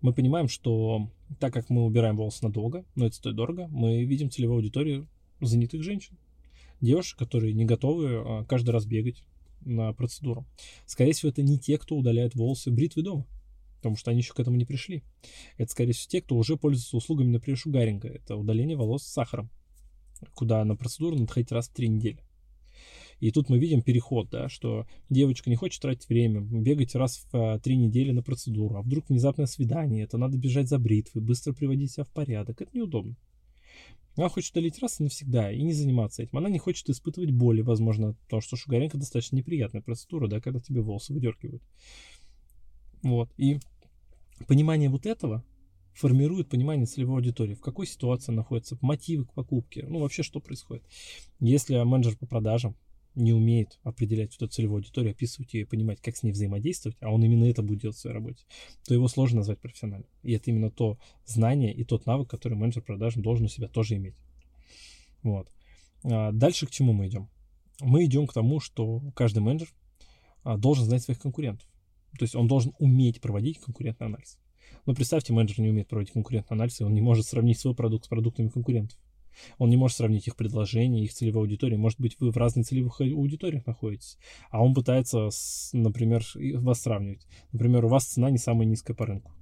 Мы 0.00 0.12
понимаем, 0.12 0.48
что 0.48 1.10
так 1.38 1.52
как 1.52 1.70
мы 1.70 1.84
убираем 1.84 2.16
волосы 2.16 2.42
надолго, 2.42 2.84
но 2.96 3.06
это 3.06 3.14
стоит 3.14 3.36
дорого, 3.36 3.68
мы 3.68 4.04
видим 4.04 4.30
целевую 4.30 4.56
аудиторию 4.56 5.08
занятых 5.40 5.82
женщин. 5.82 6.18
Девушек, 6.80 7.18
которые 7.18 7.52
не 7.52 7.66
готовы 7.66 8.14
а, 8.14 8.44
каждый 8.44 8.70
раз 8.70 8.86
бегать, 8.86 9.22
на 9.60 9.92
процедуру. 9.92 10.46
Скорее 10.86 11.12
всего, 11.12 11.30
это 11.30 11.42
не 11.42 11.58
те, 11.58 11.78
кто 11.78 11.96
удаляет 11.96 12.34
волосы 12.34 12.70
бритвы 12.70 13.02
дома, 13.02 13.26
потому 13.76 13.96
что 13.96 14.10
они 14.10 14.20
еще 14.20 14.34
к 14.34 14.40
этому 14.40 14.56
не 14.56 14.64
пришли. 14.64 15.02
Это, 15.56 15.70
скорее 15.70 15.92
всего, 15.92 16.10
те, 16.10 16.22
кто 16.22 16.36
уже 16.36 16.56
пользуется 16.56 16.96
услугами, 16.96 17.30
например, 17.30 17.58
шугаринга. 17.58 18.08
Это 18.08 18.36
удаление 18.36 18.76
волос 18.76 19.04
с 19.04 19.12
сахаром, 19.12 19.50
куда 20.34 20.64
на 20.64 20.76
процедуру 20.76 21.16
надо 21.16 21.32
ходить 21.32 21.52
раз 21.52 21.68
в 21.68 21.72
три 21.72 21.88
недели. 21.88 22.20
И 23.20 23.30
тут 23.32 23.50
мы 23.50 23.58
видим 23.58 23.82
переход, 23.82 24.30
да, 24.30 24.48
что 24.48 24.86
девочка 25.10 25.50
не 25.50 25.56
хочет 25.56 25.82
тратить 25.82 26.08
время, 26.08 26.40
бегать 26.40 26.94
раз 26.94 27.26
в 27.30 27.36
а, 27.36 27.58
три 27.58 27.76
недели 27.76 28.12
на 28.12 28.22
процедуру, 28.22 28.76
а 28.76 28.82
вдруг 28.82 29.08
внезапное 29.08 29.44
свидание, 29.44 30.04
это 30.04 30.16
надо 30.16 30.38
бежать 30.38 30.68
за 30.68 30.78
бритвой, 30.78 31.20
быстро 31.20 31.52
приводить 31.52 31.92
себя 31.92 32.04
в 32.04 32.10
порядок. 32.10 32.62
Это 32.62 32.70
неудобно. 32.72 33.16
Она 34.16 34.28
хочет 34.28 34.52
удалить 34.52 34.78
раз 34.80 35.00
и 35.00 35.04
навсегда 35.04 35.50
и 35.50 35.62
не 35.62 35.72
заниматься 35.72 36.22
этим. 36.22 36.38
Она 36.38 36.48
не 36.48 36.58
хочет 36.58 36.88
испытывать 36.88 37.30
боли, 37.30 37.62
возможно, 37.62 38.14
потому 38.24 38.42
что 38.42 38.56
шугаринг 38.56 38.94
достаточно 38.94 39.36
неприятная 39.36 39.82
процедура, 39.82 40.28
да, 40.28 40.40
когда 40.40 40.60
тебе 40.60 40.80
волосы 40.80 41.12
выдергивают. 41.12 41.62
Вот. 43.02 43.30
И 43.36 43.58
понимание 44.46 44.90
вот 44.90 45.06
этого 45.06 45.44
формирует 45.94 46.48
понимание 46.48 46.86
целевой 46.86 47.16
аудитории, 47.16 47.54
в 47.54 47.60
какой 47.60 47.86
ситуации 47.86 48.32
находится, 48.32 48.78
мотивы 48.80 49.24
к 49.24 49.32
покупке, 49.32 49.86
ну 49.88 50.00
вообще 50.00 50.22
что 50.22 50.40
происходит. 50.40 50.84
Если 51.40 51.82
менеджер 51.82 52.16
по 52.16 52.26
продажам 52.26 52.76
не 53.20 53.32
умеет 53.32 53.78
определять 53.82 54.34
эту 54.34 54.46
целевую 54.48 54.78
аудиторию, 54.78 55.12
описывать 55.12 55.54
ее 55.54 55.62
и 55.62 55.64
понимать, 55.64 56.00
как 56.00 56.16
с 56.16 56.22
ней 56.22 56.32
взаимодействовать, 56.32 56.96
а 57.00 57.10
он 57.10 57.22
именно 57.22 57.44
это 57.44 57.62
будет 57.62 57.80
делать 57.80 57.96
в 57.96 58.00
своей 58.00 58.14
работе, 58.14 58.44
то 58.86 58.94
его 58.94 59.08
сложно 59.08 59.38
назвать 59.38 59.60
профессиональным. 59.60 60.08
И 60.22 60.32
это 60.32 60.50
именно 60.50 60.70
то 60.70 60.98
знание 61.24 61.72
и 61.72 61.84
тот 61.84 62.06
навык, 62.06 62.28
который 62.28 62.54
менеджер 62.54 62.82
продаж 62.82 63.14
должен 63.14 63.46
у 63.46 63.48
себя 63.48 63.68
тоже 63.68 63.96
иметь. 63.96 64.16
Вот. 65.22 65.48
А 66.02 66.32
дальше 66.32 66.66
к 66.66 66.70
чему 66.70 66.92
мы 66.92 67.08
идем? 67.08 67.28
Мы 67.80 68.04
идем 68.04 68.26
к 68.26 68.32
тому, 68.32 68.60
что 68.60 69.02
каждый 69.14 69.40
менеджер 69.40 69.68
а, 70.42 70.56
должен 70.56 70.84
знать 70.84 71.02
своих 71.02 71.20
конкурентов. 71.20 71.68
То 72.18 72.24
есть 72.24 72.34
он 72.34 72.48
должен 72.48 72.72
уметь 72.78 73.20
проводить 73.20 73.58
конкурентный 73.58 74.06
анализ. 74.06 74.38
Но 74.86 74.94
представьте, 74.94 75.32
менеджер 75.32 75.60
не 75.60 75.70
умеет 75.70 75.88
проводить 75.88 76.12
конкурентный 76.12 76.56
анализ, 76.56 76.80
и 76.80 76.84
он 76.84 76.94
не 76.94 77.00
может 77.00 77.26
сравнить 77.26 77.58
свой 77.58 77.74
продукт 77.74 78.06
с 78.06 78.08
продуктами 78.08 78.48
конкурентов. 78.48 78.98
Он 79.58 79.70
не 79.70 79.76
может 79.76 79.96
сравнить 79.96 80.26
их 80.26 80.36
предложения, 80.36 81.04
их 81.04 81.12
целевой 81.12 81.42
аудитории. 81.42 81.76
Может 81.76 82.00
быть, 82.00 82.16
вы 82.20 82.30
в 82.30 82.36
разных 82.36 82.66
целевых 82.66 83.00
аудиториях 83.00 83.66
находитесь, 83.66 84.18
а 84.50 84.62
он 84.62 84.74
пытается, 84.74 85.28
например, 85.72 86.24
вас 86.34 86.82
сравнивать. 86.82 87.26
Например, 87.52 87.84
у 87.84 87.88
вас 87.88 88.06
цена 88.06 88.30
не 88.30 88.38
самая 88.38 88.66
низкая 88.66 88.96
по 88.96 89.06
рынку. 89.06 89.32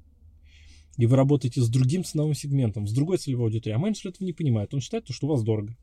И 0.96 1.06
вы 1.06 1.16
работаете 1.16 1.60
с 1.60 1.68
другим 1.68 2.02
ценовым 2.02 2.34
сегментом, 2.34 2.86
с 2.86 2.92
другой 2.92 3.18
целевой 3.18 3.46
аудиторией, 3.46 3.76
а 3.76 3.78
менеджер 3.78 4.10
этого 4.10 4.24
не 4.24 4.32
понимает. 4.32 4.74
Он 4.74 4.80
считает, 4.80 5.08
что 5.08 5.26
у 5.26 5.30
вас 5.30 5.44
дорого. 5.44 5.76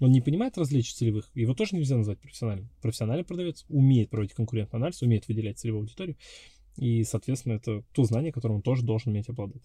Он 0.00 0.12
не 0.12 0.20
понимает 0.20 0.56
различий 0.56 0.94
целевых, 0.94 1.30
его 1.34 1.52
тоже 1.52 1.76
нельзя 1.76 1.96
назвать 1.96 2.20
профессиональным. 2.20 2.70
Профессиональный 2.80 3.24
продавец 3.24 3.66
умеет 3.68 4.08
проводить 4.08 4.34
конкурентный 4.34 4.78
анализ, 4.78 5.02
умеет 5.02 5.28
выделять 5.28 5.58
целевую 5.58 5.82
аудиторию 5.82 6.16
И, 6.76 7.04
соответственно, 7.04 7.54
это 7.54 7.82
то 7.92 8.04
знание, 8.04 8.32
которым 8.32 8.56
он 8.56 8.62
тоже 8.62 8.82
должен 8.82 9.12
уметь 9.12 9.28
обладать. 9.28 9.62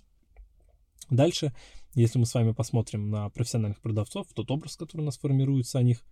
Дальше, 1.09 1.53
если 1.93 2.19
мы 2.19 2.25
с 2.25 2.33
вами 2.33 2.51
посмотрим 2.51 3.09
на 3.09 3.29
профессиональных 3.29 3.81
продавцов, 3.81 4.27
тот 4.33 4.50
образ, 4.51 4.75
который 4.75 5.01
у 5.01 5.05
нас 5.05 5.17
формируется 5.17 5.79
о 5.79 5.83
них, 5.83 6.03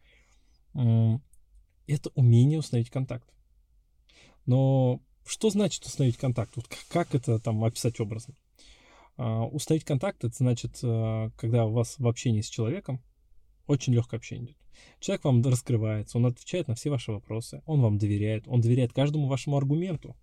это 0.74 2.10
умение 2.16 2.60
установить 2.60 2.90
контакт. 2.90 3.28
Но 4.46 5.02
что 5.26 5.50
значит 5.50 5.86
установить 5.86 6.18
контакт? 6.18 6.56
Вот 6.56 6.68
как 6.90 7.16
это 7.16 7.40
там 7.40 7.64
описать 7.64 8.00
образно? 8.00 8.36
Uh, 9.16 9.48
установить 9.50 9.86
контакт, 9.86 10.24
это 10.24 10.36
значит, 10.36 10.84
uh, 10.84 11.32
когда 11.38 11.68
у 11.68 11.72
вас 11.72 12.00
в 12.00 12.08
общении 12.08 12.42
с 12.42 12.50
человеком 12.50 13.00
очень 13.68 13.94
легкое 13.94 14.18
общение 14.18 14.48
идет. 14.48 14.58
Человек 15.00 15.24
вам 15.24 15.44
раскрывается, 15.44 16.18
он 16.18 16.26
отвечает 16.26 16.68
на 16.68 16.74
все 16.74 16.90
ваши 16.90 17.12
вопросы, 17.12 17.62
он 17.68 17.82
вам 17.82 18.00
доверяет, 18.00 18.48
он 18.48 18.62
доверяет 18.62 18.92
каждому 18.92 19.28
вашему 19.28 19.56
аргументу 19.56 20.16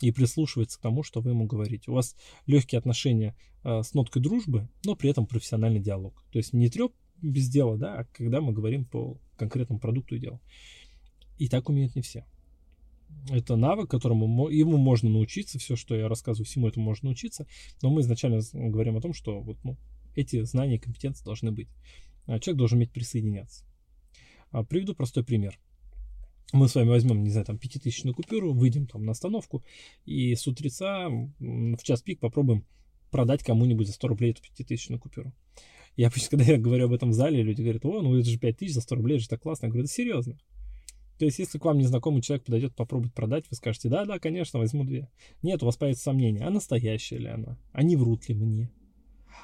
и 0.00 0.12
прислушивается 0.12 0.78
к 0.78 0.82
тому, 0.82 1.02
что 1.02 1.20
вы 1.20 1.30
ему 1.30 1.46
говорите. 1.46 1.90
У 1.90 1.94
вас 1.94 2.16
легкие 2.46 2.78
отношения 2.78 3.36
uh, 3.64 3.82
с 3.82 3.94
ноткой 3.94 4.22
дружбы, 4.22 4.68
но 4.84 4.94
при 4.94 5.10
этом 5.10 5.26
профессиональный 5.26 5.80
диалог. 5.80 6.24
То 6.30 6.38
есть 6.38 6.52
не 6.52 6.68
треп 6.68 6.92
без 7.20 7.48
дела, 7.48 7.76
да, 7.76 7.98
а 7.98 8.04
когда 8.04 8.40
мы 8.40 8.52
говорим 8.52 8.84
по 8.84 9.18
конкретному 9.36 9.80
продукту 9.80 10.16
и 10.16 10.20
делу. 10.20 10.40
И 11.38 11.48
так 11.48 11.68
умеют 11.68 11.94
не 11.94 12.02
все. 12.02 12.24
Это 13.30 13.56
навык, 13.56 13.90
которому 13.90 14.48
ему 14.48 14.76
можно 14.76 15.08
научиться, 15.08 15.58
все, 15.58 15.76
что 15.76 15.94
я 15.94 16.08
рассказываю, 16.08 16.46
всему 16.46 16.68
этому 16.68 16.84
можно 16.84 17.06
научиться, 17.06 17.46
но 17.82 17.90
мы 17.90 18.02
изначально 18.02 18.40
говорим 18.52 18.96
о 18.96 19.00
том, 19.00 19.14
что 19.14 19.40
вот, 19.40 19.56
ну, 19.64 19.76
эти 20.14 20.42
знания 20.42 20.76
и 20.76 20.78
компетенции 20.78 21.24
должны 21.24 21.52
быть. 21.52 21.68
А 22.26 22.38
человек 22.38 22.58
должен 22.58 22.78
уметь 22.78 22.92
присоединяться. 22.92 23.64
А, 24.50 24.64
приведу 24.64 24.94
простой 24.94 25.24
пример. 25.24 25.58
Мы 26.52 26.68
с 26.68 26.74
вами 26.74 26.88
возьмем, 26.88 27.22
не 27.22 27.30
знаю, 27.30 27.46
там, 27.46 27.58
пятитысячную 27.58 28.14
купюру, 28.14 28.54
выйдем 28.54 28.86
там 28.86 29.04
на 29.04 29.12
остановку 29.12 29.62
и 30.06 30.34
с 30.34 30.46
утреца 30.46 31.08
в 31.08 31.82
час 31.82 32.00
пик 32.00 32.20
попробуем 32.20 32.64
продать 33.10 33.42
кому-нибудь 33.42 33.86
за 33.86 33.92
100 33.92 34.08
рублей 34.08 34.30
эту 34.30 34.42
пятитысячную 34.42 34.98
купюру. 34.98 35.32
Я 35.96 36.08
обычно, 36.08 36.30
когда 36.38 36.44
я 36.52 36.58
говорю 36.58 36.86
об 36.86 36.92
этом 36.92 37.10
в 37.10 37.14
зале, 37.14 37.42
люди 37.42 37.60
говорят, 37.60 37.84
о, 37.84 38.00
ну 38.00 38.16
это 38.16 38.28
же 38.28 38.38
5 38.38 38.56
тысяч 38.56 38.74
за 38.74 38.80
100 38.80 38.94
рублей, 38.94 39.14
это 39.16 39.24
же 39.24 39.28
так 39.28 39.42
классно. 39.42 39.66
Я 39.66 39.70
говорю, 39.70 39.84
это 39.84 39.92
серьезно. 39.92 40.38
То 41.18 41.24
есть, 41.24 41.38
если 41.40 41.58
к 41.58 41.64
вам 41.64 41.78
незнакомый 41.78 42.22
человек 42.22 42.44
подойдет 42.44 42.76
попробовать 42.76 43.12
продать, 43.12 43.44
вы 43.50 43.56
скажете, 43.56 43.88
да, 43.88 44.04
да, 44.04 44.20
конечно, 44.20 44.60
возьму 44.60 44.84
две. 44.84 45.10
Нет, 45.42 45.62
у 45.62 45.66
вас 45.66 45.76
появится 45.76 46.04
сомнение, 46.04 46.44
а 46.44 46.50
настоящая 46.50 47.18
ли 47.18 47.26
она? 47.26 47.58
А 47.72 47.82
не 47.82 47.96
врут 47.96 48.28
ли 48.28 48.36
мне? 48.36 48.70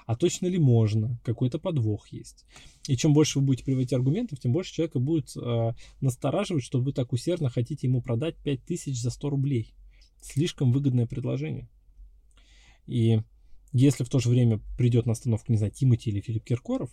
А 0.07 0.17
точно 0.17 0.47
ли 0.47 0.59
можно? 0.59 1.19
Какой-то 1.25 1.59
подвох 1.59 2.09
есть. 2.09 2.45
И 2.89 2.97
чем 2.97 3.15
больше 3.15 3.39
вы 3.39 3.47
будете 3.47 3.65
приводить 3.65 3.93
аргументов, 3.93 4.39
тем 4.39 4.53
больше 4.53 4.75
человека 4.75 4.99
будет 4.99 5.35
э, 5.37 5.73
настораживать, 6.01 6.63
что 6.63 6.81
вы 6.81 6.93
так 6.93 7.13
усердно 7.13 7.49
хотите 7.49 7.87
ему 7.87 8.03
продать 8.03 8.37
5000 8.45 9.01
за 9.01 9.11
100 9.11 9.31
рублей. 9.31 9.75
Слишком 10.21 10.73
выгодное 10.73 11.07
предложение. 11.07 11.69
И 12.87 13.21
если 13.73 14.05
в 14.05 14.11
то 14.11 14.19
же 14.19 14.29
время 14.29 14.61
придет 14.77 15.07
на 15.07 15.13
остановку, 15.13 15.53
не 15.53 15.59
знаю, 15.59 15.73
Тимати 15.73 16.11
или 16.11 16.21
Филипп 16.21 16.45
Киркоров, 16.45 16.91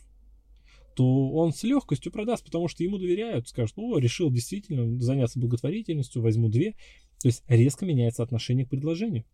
то 0.96 1.32
он 1.32 1.54
с 1.54 1.64
легкостью 1.64 2.12
продаст, 2.12 2.46
потому 2.46 2.68
что 2.68 2.84
ему 2.84 2.98
доверяют, 2.98 3.48
скажут, 3.48 3.78
о, 3.78 3.98
решил 3.98 4.32
действительно 4.32 5.00
заняться 5.00 5.40
благотворительностью, 5.40 6.22
возьму 6.22 6.50
две. 6.50 6.76
То 7.22 7.28
есть 7.28 7.44
резко 7.48 7.86
меняется 7.86 8.24
отношение 8.24 8.66
к 8.66 8.70
предложению. 8.70 9.26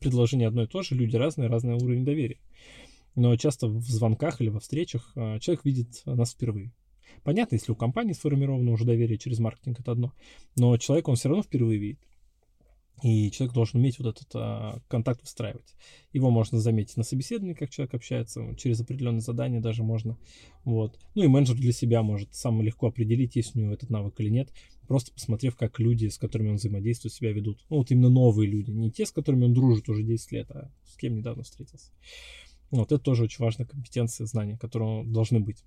Предложение 0.00 0.48
одно 0.48 0.64
и 0.64 0.66
то 0.66 0.82
же, 0.82 0.94
люди 0.94 1.16
разные, 1.16 1.48
разный 1.48 1.74
уровень 1.74 2.04
доверия. 2.04 2.38
Но 3.16 3.34
часто 3.36 3.66
в 3.66 3.82
звонках 3.82 4.40
или 4.40 4.50
во 4.50 4.60
встречах 4.60 5.10
а, 5.16 5.40
человек 5.40 5.64
видит 5.64 6.02
нас 6.04 6.32
впервые. 6.32 6.72
Понятно, 7.24 7.56
если 7.56 7.72
у 7.72 7.76
компании 7.76 8.12
сформировано 8.12 8.70
уже 8.70 8.84
доверие 8.84 9.18
через 9.18 9.38
маркетинг, 9.38 9.80
это 9.80 9.92
одно. 9.92 10.12
Но 10.54 10.76
человек, 10.76 11.08
он 11.08 11.16
все 11.16 11.28
равно 11.28 11.42
впервые 11.42 11.78
видит. 11.78 12.00
И 13.02 13.30
человек 13.30 13.54
должен 13.54 13.80
уметь 13.80 13.98
вот 13.98 14.16
этот 14.16 14.28
а, 14.34 14.78
контакт 14.88 15.20
выстраивать. 15.20 15.74
Его 16.12 16.30
можно 16.30 16.58
заметить 16.58 16.96
на 16.96 17.02
собеседовании, 17.02 17.54
как 17.54 17.68
человек 17.70 17.94
общается, 17.94 18.54
через 18.56 18.80
определенные 18.80 19.20
задания 19.20 19.60
даже 19.60 19.82
можно. 19.82 20.16
Вот. 20.64 20.98
Ну 21.14 21.24
и 21.24 21.26
менеджер 21.26 21.56
для 21.56 21.72
себя 21.72 22.02
может 22.02 22.34
сам 22.34 22.62
легко 22.62 22.86
определить, 22.86 23.36
есть 23.36 23.54
у 23.54 23.60
него 23.60 23.72
этот 23.72 23.90
навык 23.90 24.18
или 24.18 24.30
нет, 24.30 24.50
просто 24.88 25.12
посмотрев, 25.12 25.56
как 25.56 25.78
люди, 25.78 26.08
с 26.08 26.16
которыми 26.16 26.50
он 26.50 26.56
взаимодействует, 26.56 27.12
себя 27.12 27.32
ведут. 27.32 27.64
Ну 27.68 27.78
вот 27.78 27.90
именно 27.90 28.08
новые 28.08 28.48
люди, 28.48 28.70
не 28.70 28.90
те, 28.90 29.04
с 29.04 29.12
которыми 29.12 29.44
он 29.44 29.52
дружит 29.52 29.88
уже 29.90 30.02
10 30.02 30.32
лет, 30.32 30.50
а 30.50 30.70
с 30.86 30.96
кем 30.96 31.16
недавно 31.16 31.42
встретился. 31.42 31.92
Вот 32.70 32.92
это 32.92 32.98
тоже 32.98 33.24
очень 33.24 33.44
важная 33.44 33.66
компетенция, 33.66 34.26
знания, 34.26 34.58
которые 34.58 35.04
должны 35.04 35.40
быть. 35.40 35.64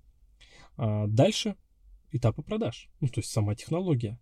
А 0.76 1.06
дальше 1.06 1.56
этапы 2.12 2.42
продаж, 2.42 2.88
ну 3.00 3.08
то 3.08 3.20
есть 3.20 3.30
сама 3.30 3.54
технология. 3.54 4.18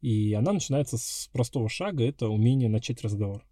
И 0.00 0.32
она 0.32 0.52
начинается 0.52 0.98
с 0.98 1.30
простого 1.32 1.68
шага, 1.68 2.04
это 2.04 2.28
умение 2.28 2.68
начать 2.68 3.02
разговор. 3.02 3.46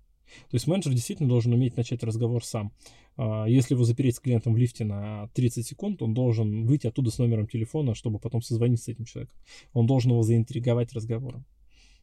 То 0.50 0.56
есть 0.56 0.66
менеджер 0.66 0.92
действительно 0.92 1.28
должен 1.28 1.52
уметь 1.52 1.76
начать 1.76 2.02
разговор 2.02 2.44
сам. 2.44 2.72
А, 3.16 3.46
если 3.46 3.74
его 3.74 3.84
запереть 3.84 4.16
с 4.16 4.20
клиентом 4.20 4.54
в 4.54 4.56
лифте 4.56 4.84
на 4.84 5.28
30 5.34 5.66
секунд, 5.66 6.02
он 6.02 6.14
должен 6.14 6.66
выйти 6.66 6.86
оттуда 6.86 7.10
с 7.10 7.18
номером 7.18 7.46
телефона, 7.46 7.94
чтобы 7.94 8.18
потом 8.18 8.42
созвониться 8.42 8.86
с 8.86 8.88
этим 8.88 9.04
человеком. 9.04 9.38
Он 9.72 9.86
должен 9.86 10.12
его 10.12 10.22
заинтриговать 10.22 10.92
разговором. 10.92 11.44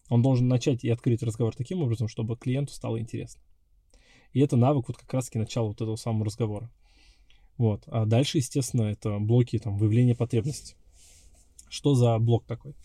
Он 0.09 0.21
должен 0.21 0.47
начать 0.47 0.83
и 0.83 0.89
открыть 0.89 1.23
разговор 1.23 1.55
таким 1.55 1.81
образом, 1.81 2.07
чтобы 2.07 2.37
клиенту 2.37 2.73
стало 2.73 2.99
интересно. 2.99 3.41
И 4.33 4.39
это 4.39 4.57
навык 4.57 4.87
вот 4.87 4.97
как 4.97 5.13
раз-таки 5.13 5.39
начала 5.39 5.67
вот 5.67 5.81
этого 5.81 5.95
самого 5.95 6.25
разговора. 6.25 6.71
Вот. 7.57 7.83
А 7.87 8.05
дальше, 8.05 8.37
естественно, 8.37 8.83
это 8.83 9.17
блоки 9.19 9.57
там, 9.57 9.77
выявления 9.77 10.15
потребностей. 10.15 10.75
Что 11.69 11.95
за 11.95 12.17
блок 12.19 12.45
такой? 12.45 12.75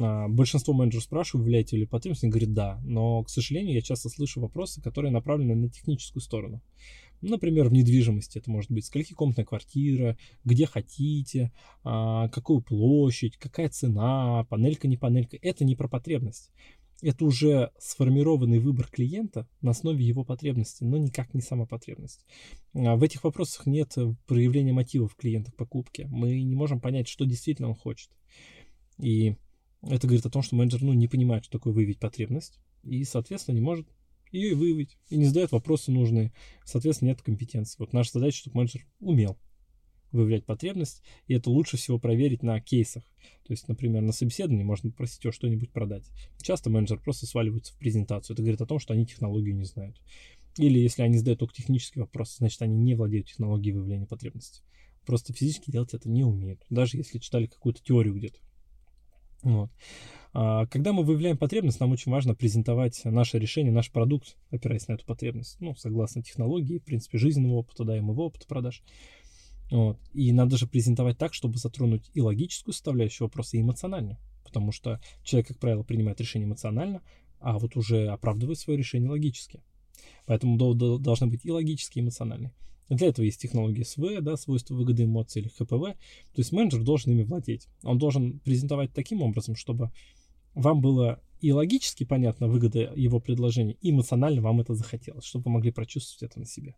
А, 0.00 0.28
большинство 0.28 0.74
менеджеров 0.74 1.04
спрашивают, 1.04 1.46
являете 1.46 1.76
ли 1.76 1.86
потребность, 1.86 2.24
они 2.24 2.30
говорят 2.30 2.52
да, 2.52 2.80
но, 2.84 3.22
к 3.22 3.30
сожалению, 3.30 3.74
я 3.74 3.82
часто 3.82 4.08
слышу 4.08 4.40
вопросы, 4.40 4.80
которые 4.82 5.12
направлены 5.12 5.54
на 5.54 5.68
техническую 5.68 6.22
сторону. 6.22 6.62
Например, 7.20 7.68
в 7.68 7.72
недвижимости 7.72 8.38
это 8.38 8.50
может 8.50 8.70
быть 8.70 8.86
скольки 8.86 9.12
комнатная 9.12 9.44
квартира, 9.44 10.16
где 10.44 10.66
хотите, 10.66 11.52
а, 11.82 12.28
какую 12.28 12.60
площадь, 12.62 13.36
какая 13.36 13.68
цена, 13.68 14.44
панелька, 14.44 14.86
не 14.86 14.96
панелька. 14.96 15.36
Это 15.42 15.64
не 15.64 15.74
про 15.74 15.88
потребность. 15.88 16.52
Это 17.00 17.24
уже 17.24 17.70
сформированный 17.78 18.58
выбор 18.58 18.88
клиента 18.88 19.48
на 19.60 19.70
основе 19.70 20.04
его 20.04 20.24
потребности, 20.24 20.82
но 20.82 20.96
никак 20.96 21.32
не 21.32 21.40
сама 21.40 21.64
потребность. 21.64 22.24
А, 22.74 22.96
в 22.96 23.02
этих 23.02 23.22
вопросах 23.22 23.66
нет 23.66 23.94
проявления 24.26 24.72
мотивов 24.72 25.14
клиента 25.14 25.52
к 25.52 25.56
покупке. 25.56 26.08
Мы 26.08 26.42
не 26.42 26.56
можем 26.56 26.80
понять, 26.80 27.06
что 27.06 27.24
действительно 27.24 27.68
он 27.68 27.74
хочет. 27.74 28.10
И 28.98 29.36
это 29.82 30.08
говорит 30.08 30.26
о 30.26 30.30
том, 30.30 30.42
что 30.42 30.56
менеджер 30.56 30.82
ну, 30.82 30.92
не 30.92 31.06
понимает, 31.06 31.44
что 31.44 31.58
такое 31.58 31.72
выявить 31.72 32.00
потребность, 32.00 32.58
и, 32.82 33.04
соответственно, 33.04 33.54
не 33.54 33.60
может 33.60 33.88
ее 34.32 34.50
и 34.50 34.54
выявить, 34.54 34.98
и 35.08 35.16
не 35.16 35.24
задает 35.24 35.52
вопросы 35.52 35.92
нужные. 35.92 36.32
Соответственно, 36.64 37.10
нет 37.10 37.22
компетенции. 37.22 37.76
Вот 37.78 37.92
наша 37.92 38.12
задача, 38.12 38.38
чтобы 38.38 38.58
менеджер 38.58 38.86
умел 39.00 39.38
выявлять 40.12 40.44
потребность, 40.44 41.02
и 41.26 41.34
это 41.34 41.50
лучше 41.50 41.76
всего 41.76 41.98
проверить 41.98 42.42
на 42.42 42.60
кейсах. 42.60 43.04
То 43.46 43.52
есть, 43.52 43.68
например, 43.68 44.02
на 44.02 44.12
собеседовании 44.12 44.64
можно 44.64 44.90
попросить 44.90 45.24
его 45.24 45.32
что-нибудь 45.32 45.70
продать. 45.70 46.04
Часто 46.42 46.70
менеджер 46.70 47.00
просто 47.00 47.26
сваливается 47.26 47.74
в 47.74 47.78
презентацию. 47.78 48.34
Это 48.34 48.42
говорит 48.42 48.60
о 48.60 48.66
том, 48.66 48.78
что 48.78 48.94
они 48.94 49.06
технологию 49.06 49.54
не 49.56 49.64
знают. 49.64 50.00
Или 50.56 50.78
если 50.78 51.02
они 51.02 51.18
задают 51.18 51.40
только 51.40 51.54
технический 51.54 52.00
вопрос, 52.00 52.36
значит, 52.38 52.60
они 52.62 52.76
не 52.76 52.94
владеют 52.94 53.28
технологией 53.28 53.74
выявления 53.74 54.06
потребности. 54.06 54.62
Просто 55.06 55.32
физически 55.32 55.70
делать 55.70 55.94
это 55.94 56.08
не 56.08 56.24
умеют. 56.24 56.64
Даже 56.68 56.96
если 56.96 57.18
читали 57.18 57.46
какую-то 57.46 57.82
теорию 57.82 58.14
где-то. 58.14 58.38
Вот. 59.42 59.70
А, 60.32 60.66
когда 60.66 60.92
мы 60.92 61.04
выявляем 61.04 61.38
потребность, 61.38 61.80
нам 61.80 61.92
очень 61.92 62.12
важно 62.12 62.34
презентовать 62.34 63.00
наше 63.04 63.38
решение, 63.38 63.72
наш 63.72 63.90
продукт, 63.90 64.36
опираясь 64.50 64.88
на 64.88 64.94
эту 64.94 65.06
потребность. 65.06 65.56
Ну, 65.60 65.74
согласно 65.76 66.22
технологии, 66.22 66.78
в 66.78 66.84
принципе, 66.84 67.18
жизненного 67.18 67.54
опыта, 67.54 67.84
да, 67.84 67.96
и 67.96 68.00
моего 68.00 68.26
опыта 68.26 68.46
продаж. 68.46 68.82
Вот. 69.70 69.98
И 70.14 70.32
надо 70.32 70.56
же 70.56 70.66
презентовать 70.66 71.18
так, 71.18 71.34
чтобы 71.34 71.58
затронуть 71.58 72.10
и 72.14 72.20
логическую 72.20 72.72
составляющую 72.72 73.26
вопроса, 73.26 73.56
и 73.56 73.60
эмоциональную. 73.60 74.18
Потому 74.44 74.72
что 74.72 75.00
человек, 75.24 75.48
как 75.48 75.58
правило, 75.58 75.82
принимает 75.82 76.20
решение 76.20 76.46
эмоционально, 76.46 77.02
а 77.38 77.58
вот 77.58 77.76
уже 77.76 78.08
оправдывает 78.08 78.58
свое 78.58 78.78
решение 78.78 79.10
логически. 79.10 79.62
Поэтому 80.26 80.56
должны 80.74 81.26
быть 81.26 81.44
и 81.44 81.50
логические, 81.50 82.02
и 82.02 82.04
эмоциональные. 82.04 82.52
Для 82.88 83.08
этого 83.08 83.24
есть 83.26 83.40
технология 83.40 83.84
СВ, 83.84 84.20
да, 84.22 84.38
свойства 84.38 84.74
выгоды 84.74 85.04
эмоций 85.04 85.42
или 85.42 85.48
ХПВ. 85.48 85.68
То 85.68 86.38
есть 86.38 86.52
менеджер 86.52 86.82
должен 86.82 87.12
ими 87.12 87.22
владеть. 87.22 87.68
Он 87.82 87.98
должен 87.98 88.38
презентовать 88.38 88.94
таким 88.94 89.20
образом, 89.20 89.56
чтобы 89.56 89.90
вам 90.54 90.80
было 90.80 91.20
и 91.40 91.52
логически 91.52 92.04
понятно 92.04 92.48
выгода 92.48 92.92
его 92.96 93.20
предложения, 93.20 93.76
и 93.82 93.90
эмоционально 93.90 94.40
вам 94.40 94.60
это 94.60 94.74
захотелось, 94.74 95.24
чтобы 95.24 95.44
вы 95.44 95.50
могли 95.52 95.70
прочувствовать 95.70 96.32
это 96.32 96.40
на 96.40 96.46
себе. 96.46 96.74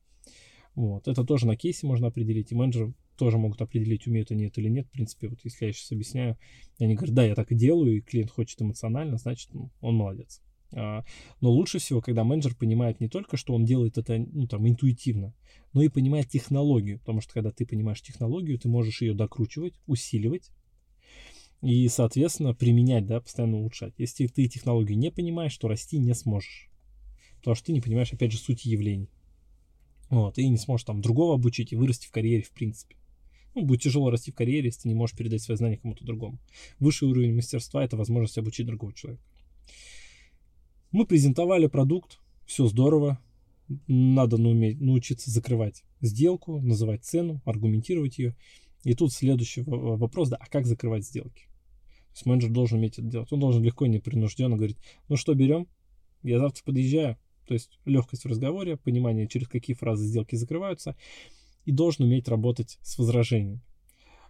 Вот. 0.75 1.09
Это 1.09 1.25
тоже 1.25 1.47
на 1.47 1.57
кейсе 1.57 1.87
можно 1.87 2.09
определить, 2.09 2.53
и 2.53 2.55
менеджеры 2.55 2.95
тоже 3.17 3.37
могут 3.39 3.61
определить, 3.61 4.07
умеют 4.07 4.31
они 4.31 4.45
это 4.45 4.61
или 4.61 4.69
нет. 4.69 4.87
В 4.87 4.91
принципе, 4.91 5.29
вот 5.29 5.41
если 5.45 5.67
я 5.67 5.73
сейчас 5.73 5.93
объясняю, 5.93 6.39
они 6.79 6.95
говорят, 6.95 7.15
да, 7.15 7.25
я 7.25 7.35
так 7.35 7.53
и 7.53 7.55
делаю, 7.55 7.99
и 7.99 8.01
клиент 8.01 8.31
хочет 8.31 8.63
эмоционально, 8.63 9.19
значит, 9.19 9.51
ну, 9.53 9.71
он 9.81 9.97
молодец. 9.97 10.41
А, 10.73 11.05
но 11.41 11.51
лучше 11.51 11.79
всего, 11.79 12.01
когда 12.01 12.25
менеджер 12.25 12.55
понимает 12.55 13.01
не 13.01 13.09
только, 13.09 13.37
что 13.37 13.55
он 13.55 13.65
делает 13.65 13.99
это 13.99 14.19
ну, 14.19 14.47
там, 14.47 14.67
интуитивно, 14.69 15.35
но 15.73 15.83
и 15.83 15.89
понимает 15.89 16.29
технологию. 16.29 16.99
Потому 17.01 17.21
что 17.21 17.35
когда 17.35 17.51
ты 17.51 17.67
понимаешь 17.67 18.01
технологию, 18.01 18.59
ты 18.59 18.69
можешь 18.69 19.03
ее 19.03 19.15
докручивать, 19.15 19.75
усиливать 19.87 20.51
и, 21.61 21.89
соответственно, 21.89 22.55
применять, 22.55 23.07
да, 23.07 23.21
постоянно 23.21 23.59
улучшать. 23.59 23.95
Если 23.99 24.27
ты 24.29 24.47
технологию 24.49 24.97
не 24.97 25.11
понимаешь, 25.11 25.57
то 25.59 25.69
расти 25.69 25.99
не 25.99 26.15
сможешь. 26.15 26.71
потому 27.39 27.55
что 27.55 27.67
ты 27.67 27.73
не 27.73 27.81
понимаешь, 27.81 28.13
опять 28.13 28.33
же, 28.33 28.39
суть 28.39 28.65
явлений. 28.65 29.11
Вот, 30.11 30.39
и 30.39 30.49
не 30.49 30.59
сможешь 30.59 30.85
там 30.85 31.01
другого 31.01 31.35
обучить 31.35 31.73
и 31.73 31.77
вырасти 31.77 32.07
в 32.07 32.11
карьере 32.11 32.43
в 32.43 32.51
принципе. 32.51 32.97
Ну, 33.55 33.63
будет 33.63 33.83
тяжело 33.83 34.11
расти 34.11 34.31
в 34.31 34.35
карьере, 34.35 34.67
если 34.67 34.83
ты 34.83 34.89
не 34.89 34.95
можешь 34.95 35.17
передать 35.17 35.43
свои 35.43 35.57
знания 35.57 35.77
кому-то 35.77 36.05
другому. 36.05 36.39
Высший 36.79 37.09
уровень 37.09 37.35
мастерства— 37.35 37.85
это 37.85 37.97
возможность 37.97 38.39
обучить 38.39 38.67
другого 38.67 38.93
человека. 38.93 39.23
Мы 40.93 41.07
презентовали 41.07 41.67
продукт, 41.67 42.21
все 42.47 42.67
здорово, 42.67 43.21
надо 43.87 44.37
уметь, 44.37 44.81
научиться 44.81 45.31
закрывать 45.31 45.85
сделку, 46.01 46.61
называть 46.61 47.05
цену, 47.05 47.41
аргументировать 47.45 48.19
ее. 48.19 48.37
И 48.83 48.95
тут 48.95 49.13
следующий 49.13 49.63
вопрос, 49.63 50.31
да, 50.31 50.37
а 50.41 50.47
как 50.47 50.67
закрывать 50.67 51.05
сделки? 51.05 51.45
То 51.45 52.15
есть 52.15 52.27
менеджер 52.27 52.51
должен 52.51 52.79
уметь 52.79 52.95
это 52.95 53.03
делать. 53.03 53.33
Он 53.33 53.39
должен 53.39 53.63
легко 53.63 53.87
и 53.87 53.89
непринужденно 53.89 54.57
говорить, 54.57 54.79
ну 55.09 55.17
что, 55.17 55.35
берем? 55.35 55.69
Я 56.23 56.41
завтра 56.41 56.65
подъезжаю. 56.65 57.17
То 57.51 57.55
есть 57.55 57.81
легкость 57.85 58.23
в 58.23 58.29
разговоре, 58.29 58.77
понимание, 58.77 59.27
через 59.27 59.49
какие 59.49 59.75
фразы 59.75 60.07
сделки 60.07 60.37
закрываются. 60.37 60.95
И 61.65 61.73
должен 61.73 62.05
уметь 62.05 62.29
работать 62.29 62.79
с 62.81 62.97
возражениями. 62.97 63.61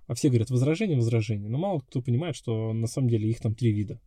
А 0.07 0.15
все 0.15 0.31
говорят 0.31 0.49
возражение, 0.49 0.97
возражение. 0.97 1.50
Но 1.50 1.59
мало 1.59 1.81
кто 1.81 2.00
понимает, 2.00 2.35
что 2.35 2.73
на 2.73 2.87
самом 2.87 3.11
деле 3.11 3.29
их 3.29 3.39
там 3.41 3.55
три 3.55 3.73
вида. 3.73 4.00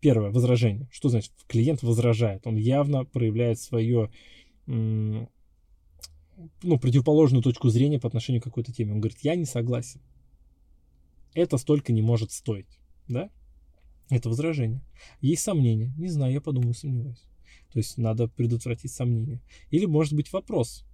Первое, 0.00 0.30
возражение. 0.30 0.86
Что 0.92 1.08
значит? 1.08 1.32
Клиент 1.46 1.82
возражает. 1.82 2.46
Он 2.46 2.56
явно 2.56 3.06
проявляет 3.06 3.58
свое 3.58 4.10
ну, 4.66 5.28
противоположную 6.60 7.42
точку 7.42 7.70
зрения 7.70 7.98
по 7.98 8.08
отношению 8.08 8.42
к 8.42 8.44
какой-то 8.44 8.70
теме. 8.70 8.92
Он 8.92 9.00
говорит, 9.00 9.20
я 9.22 9.34
не 9.34 9.46
согласен. 9.46 10.02
Это 11.32 11.56
столько 11.56 11.90
не 11.90 12.02
может 12.02 12.32
стоить. 12.32 12.78
Да? 13.08 13.30
Это 14.10 14.28
возражение. 14.28 14.82
Есть 15.22 15.40
сомнения. 15.40 15.94
Не 15.96 16.08
знаю, 16.08 16.34
я 16.34 16.42
подумаю, 16.42 16.74
сомневаюсь. 16.74 17.31
То 17.72 17.78
есть 17.78 17.98
надо 17.98 18.28
предотвратить 18.28 18.92
сомнения. 18.92 19.40
Или 19.70 19.86
может 19.86 20.12
быть 20.14 20.32
вопрос 20.32 20.84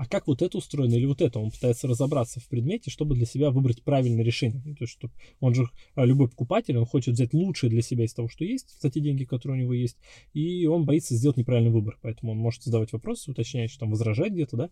а 0.00 0.06
как 0.06 0.28
вот 0.28 0.40
это 0.40 0.56
устроено 0.56 0.94
или 0.94 1.04
вот 1.04 1.20
это. 1.20 1.38
Он 1.38 1.50
пытается 1.50 1.86
разобраться 1.86 2.40
в 2.40 2.48
предмете, 2.48 2.90
чтобы 2.90 3.14
для 3.14 3.26
себя 3.26 3.50
выбрать 3.50 3.82
правильное 3.82 4.24
решение. 4.24 4.62
Ну, 4.64 4.74
то 4.74 4.84
есть, 4.84 4.94
чтобы 4.94 5.12
он 5.40 5.54
же, 5.54 5.68
а, 5.94 6.06
любой 6.06 6.28
покупатель, 6.30 6.78
он 6.78 6.86
хочет 6.86 7.12
взять 7.14 7.34
лучшее 7.34 7.68
для 7.68 7.82
себя 7.82 8.06
из 8.06 8.14
того, 8.14 8.26
что 8.26 8.42
есть, 8.42 8.80
за 8.80 8.90
те 8.90 9.00
деньги, 9.00 9.24
которые 9.24 9.58
у 9.58 9.62
него 9.64 9.74
есть, 9.74 9.98
и 10.32 10.64
он 10.64 10.86
боится 10.86 11.14
сделать 11.14 11.36
неправильный 11.36 11.70
выбор. 11.70 11.98
Поэтому 12.00 12.32
он 12.32 12.38
может 12.38 12.62
задавать 12.62 12.94
вопросы, 12.94 13.30
уточнять, 13.30 13.70
что 13.70 13.80
там 13.80 13.90
возражать 13.90 14.32
где-то, 14.32 14.56
да. 14.56 14.70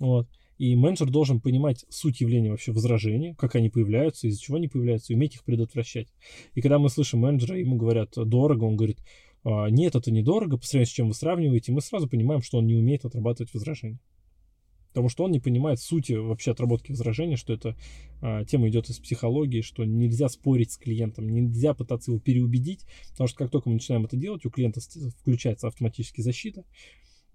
Вот. 0.00 0.26
И 0.58 0.74
менеджер 0.74 1.08
должен 1.08 1.40
понимать 1.40 1.86
суть 1.88 2.20
явления 2.20 2.50
вообще 2.50 2.72
возражения, 2.72 3.36
как 3.38 3.54
они 3.54 3.70
появляются, 3.70 4.26
из-за 4.26 4.40
чего 4.40 4.56
они 4.56 4.66
появляются, 4.66 5.12
и 5.12 5.16
уметь 5.16 5.36
их 5.36 5.44
предотвращать. 5.44 6.08
И 6.54 6.60
когда 6.60 6.80
мы 6.80 6.90
слышим 6.90 7.20
менеджера, 7.20 7.56
ему 7.56 7.76
говорят 7.76 8.14
дорого, 8.16 8.64
он 8.64 8.76
говорит, 8.76 8.98
«А, 8.98 9.29
нет, 9.44 9.94
это 9.94 10.10
недорого, 10.10 10.58
по 10.58 10.66
сравнению 10.66 10.90
с 10.90 10.94
чем 10.94 11.08
вы 11.08 11.14
сравниваете, 11.14 11.72
мы 11.72 11.80
сразу 11.80 12.08
понимаем, 12.08 12.42
что 12.42 12.58
он 12.58 12.66
не 12.66 12.74
умеет 12.74 13.04
отрабатывать 13.04 13.54
возражения. 13.54 14.00
Потому 14.90 15.08
что 15.08 15.24
он 15.24 15.30
не 15.30 15.38
понимает 15.38 15.78
сути 15.78 16.14
вообще 16.14 16.50
отработки 16.50 16.90
возражения, 16.90 17.36
что 17.36 17.52
эта 17.52 17.76
а, 18.20 18.44
тема 18.44 18.68
идет 18.68 18.90
из 18.90 18.98
психологии, 18.98 19.60
что 19.60 19.84
нельзя 19.84 20.28
спорить 20.28 20.72
с 20.72 20.76
клиентом, 20.76 21.28
нельзя 21.28 21.74
пытаться 21.74 22.10
его 22.10 22.20
переубедить, 22.20 22.84
потому 23.12 23.28
что 23.28 23.38
как 23.38 23.50
только 23.50 23.68
мы 23.68 23.74
начинаем 23.74 24.04
это 24.04 24.16
делать, 24.16 24.44
у 24.44 24.50
клиента 24.50 24.80
включается 25.20 25.68
автоматически 25.68 26.22
защита, 26.22 26.64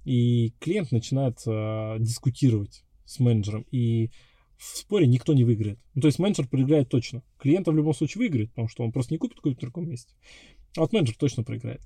и 0.04 0.54
клиент 0.60 0.92
начинает 0.92 1.40
а, 1.48 1.98
дискутировать 1.98 2.84
с 3.06 3.20
менеджером, 3.20 3.66
и 3.72 4.12
в 4.58 4.78
споре 4.78 5.08
никто 5.08 5.34
не 5.34 5.46
выиграет. 5.46 5.80
Ну, 5.94 6.02
то 6.02 6.08
есть 6.08 6.20
менеджер 6.20 6.48
проиграет 6.48 6.90
точно. 6.90 7.24
Клиент 7.40 7.68
в 7.68 7.74
любом 7.74 7.94
случае 7.94 8.20
выиграет, 8.20 8.50
потому 8.50 8.68
что 8.68 8.84
он 8.84 8.92
просто 8.92 9.14
не 9.14 9.18
купит 9.18 9.38
какое-то 9.38 9.62
другое 9.62 9.86
месте. 9.86 10.14
А 10.78 10.82
вот 10.82 10.92
менеджер 10.92 11.16
точно 11.18 11.44
проиграет. 11.44 11.82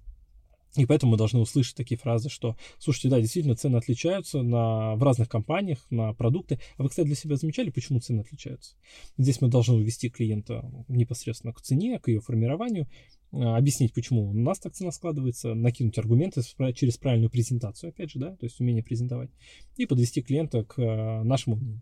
И 0.76 0.86
поэтому 0.86 1.14
мы 1.14 1.18
должны 1.18 1.40
услышать 1.40 1.76
такие 1.76 1.98
фразы, 1.98 2.30
что, 2.30 2.56
слушайте, 2.78 3.10
да, 3.10 3.20
действительно, 3.20 3.56
цены 3.56 3.78
отличаются 3.78 4.44
на, 4.44 4.96
в 4.96 5.04
разных 5.04 5.28
компаниях 5.28 5.80
на 5.90 6.14
продукты. 6.14 6.60
А 6.78 6.84
вы, 6.84 6.90
кстати, 6.90 7.08
для 7.08 7.16
себя 7.16 7.38
замечали, 7.38 7.72
почему 7.72 8.00
цены 8.00 8.22
отличаются? 8.22 8.76
Здесь 9.18 9.42
мы 9.42 9.48
должны 9.48 9.76
увести 9.76 10.10
клиента 10.10 10.70
непосредственно 10.88 11.54
к 11.54 11.62
цене, 11.62 12.00
к 12.00 12.08
ее 12.08 12.22
формированию, 12.22 12.88
а, 13.32 13.58
объяснить, 13.58 13.94
почему 13.94 14.30
у 14.30 14.34
нас 14.34 14.60
так 14.60 14.74
цена 14.74 14.92
складывается, 14.92 15.56
накинуть 15.56 15.98
аргументы 15.98 16.42
через 16.74 16.98
правильную 16.98 17.32
презентацию, 17.32 17.90
опять 17.90 18.12
же, 18.12 18.20
да, 18.20 18.36
то 18.36 18.46
есть 18.46 18.60
умение 18.60 18.84
презентовать, 18.84 19.32
и 19.76 19.88
подвести 19.88 20.22
клиента 20.22 20.64
к 20.64 20.76
а, 20.78 21.24
нашему 21.24 21.56
мнению. 21.56 21.82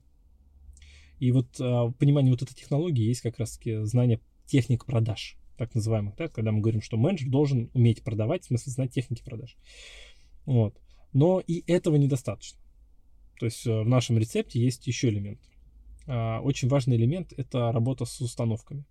И 1.20 1.32
вот 1.32 1.48
а, 1.60 1.92
понимание 1.92 2.32
вот 2.32 2.42
этой 2.42 2.54
технологии 2.54 3.04
есть 3.04 3.22
как 3.22 3.38
раз-таки 3.38 3.84
знание 3.84 4.22
техник 4.46 4.86
продаж 4.86 5.38
так 5.58 5.74
называемых, 5.76 6.16
да, 6.16 6.28
когда 6.28 6.52
мы 6.52 6.62
говорим, 6.62 6.82
что 6.82 6.98
менеджер 6.98 7.30
должен 7.30 7.70
уметь 7.74 8.04
продавать, 8.04 8.44
в 8.44 8.48
смысле 8.48 8.72
знать 8.72 8.94
техники 8.94 9.24
продаж. 9.24 9.58
Вот. 10.46 10.80
Но 11.14 11.40
и 11.40 11.64
этого 11.72 11.96
недостаточно. 11.96 12.60
То 13.40 13.46
есть 13.46 13.66
э, 13.66 13.82
в 13.82 13.88
нашем 13.88 14.18
рецепте 14.18 14.60
есть 14.60 14.88
еще 14.88 15.10
элемент. 15.10 15.40
А, 16.08 16.40
очень 16.42 16.68
важный 16.68 16.96
элемент– 16.96 17.34
это 17.38 17.72
работа 17.72 18.06
с 18.06 18.20
установками. 18.22 18.86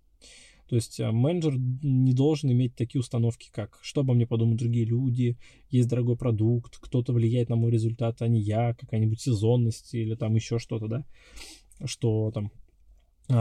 То 0.67 0.75
есть 0.75 0.99
э, 0.99 1.11
менеджер 1.11 1.55
не 1.57 2.13
должен 2.13 2.51
иметь 2.51 2.75
такие 2.75 2.99
установки, 2.99 3.49
как 3.51 3.79
«что 3.81 4.01
обо 4.01 4.13
мне 4.13 4.27
подумают 4.27 4.59
другие 4.59 4.85
люди», 4.85 5.37
«есть 5.69 5.87
дорогой 5.87 6.17
продукт», 6.17 6.77
«кто-то 6.77 7.13
влияет 7.13 7.49
на 7.49 7.55
мой 7.55 7.71
результат, 7.71 8.21
а 8.21 8.27
не 8.27 8.41
я», 8.41 8.73
какая-нибудь 8.73 9.21
сезонность 9.21 9.93
или 9.93 10.15
там 10.15 10.35
еще 10.35 10.59
что-то, 10.59 10.87
да, 10.87 11.05
что 11.85 12.31
там 12.31 12.51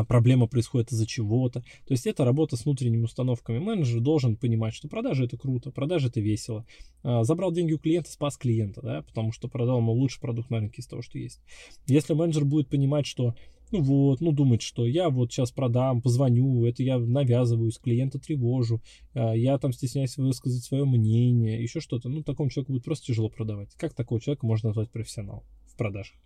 проблема 0.09 0.46
происходит 0.46 0.92
из-за 0.92 1.07
чего-то. 1.07 1.61
То 1.61 1.92
есть 1.92 2.07
это 2.07 2.25
работа 2.25 2.57
с 2.57 2.64
внутренними 2.64 3.05
установками. 3.05 3.59
Менеджер 3.59 4.01
должен 4.01 4.37
понимать, 4.37 4.75
что 4.75 4.88
продажи 4.88 5.25
это 5.25 5.37
круто, 5.37 5.70
продажи 5.70 6.09
это 6.09 6.20
весело. 6.20 6.66
А, 7.03 7.25
забрал 7.25 7.53
деньги 7.53 7.72
у 7.72 7.79
клиента, 7.79 8.11
спас 8.11 8.37
клиента, 8.37 8.81
да, 8.83 9.03
потому 9.03 9.33
что 9.33 9.49
продал 9.49 9.79
ему 9.79 9.92
лучший 9.92 10.20
продукт 10.20 10.51
на 10.51 10.59
рынке 10.59 10.83
из 10.83 10.87
того, 10.87 11.03
что 11.03 11.18
есть. 11.18 11.40
Если 11.87 12.14
менеджер 12.14 12.44
будет 12.44 12.68
понимать, 12.68 13.07
что 13.07 13.35
ну 13.72 13.83
вот, 13.83 14.20
ну 14.20 14.33
думать, 14.33 14.62
что 14.62 14.87
я 14.87 15.09
вот 15.09 15.33
сейчас 15.33 15.51
продам, 15.51 16.01
позвоню, 16.01 16.64
это 16.64 16.83
я 16.83 16.99
навязываюсь, 16.99 17.79
клиента 17.79 18.18
тревожу, 18.18 18.81
а, 19.14 19.35
я 19.37 19.59
там 19.59 19.72
стесняюсь 19.72 20.16
высказать 20.16 20.64
свое 20.64 20.85
мнение, 20.85 21.62
еще 21.62 21.81
что-то. 21.81 22.09
Ну, 22.09 22.22
такому 22.22 22.51
человеку 22.51 22.72
будет 22.72 22.85
просто 22.85 23.07
тяжело 23.07 23.29
продавать. 23.29 23.72
Как 23.75 23.94
такого 23.94 24.20
человека 24.20 24.46
можно 24.46 24.70
назвать 24.70 24.90
профессионал 24.90 25.44
в 25.66 25.77
продажах? 25.77 26.16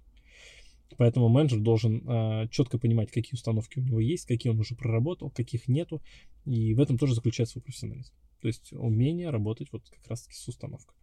Поэтому 0.96 1.28
менеджер 1.28 1.60
должен 1.60 1.98
э, 1.98 2.02
а, 2.06 2.48
четко 2.48 2.78
понимать, 2.78 3.10
какие 3.10 3.34
установки 3.34 3.78
у 3.78 3.82
него 3.82 4.00
есть, 4.00 4.26
какие 4.26 4.52
он 4.52 4.58
уже 4.58 4.74
проработал, 4.74 5.30
каких 5.30 5.68
нету. 5.68 6.02
И 6.44 6.74
в 6.74 6.80
этом 6.80 6.98
тоже 6.98 7.14
заключается 7.14 7.52
свой 7.52 7.62
профессионализм. 7.62 8.12
То 8.40 8.48
есть 8.48 8.72
умение 8.72 9.30
работать 9.30 9.68
вот 9.72 9.88
как 9.88 10.06
раз-таки 10.08 10.36
с 10.36 10.48
установками. 10.48 10.98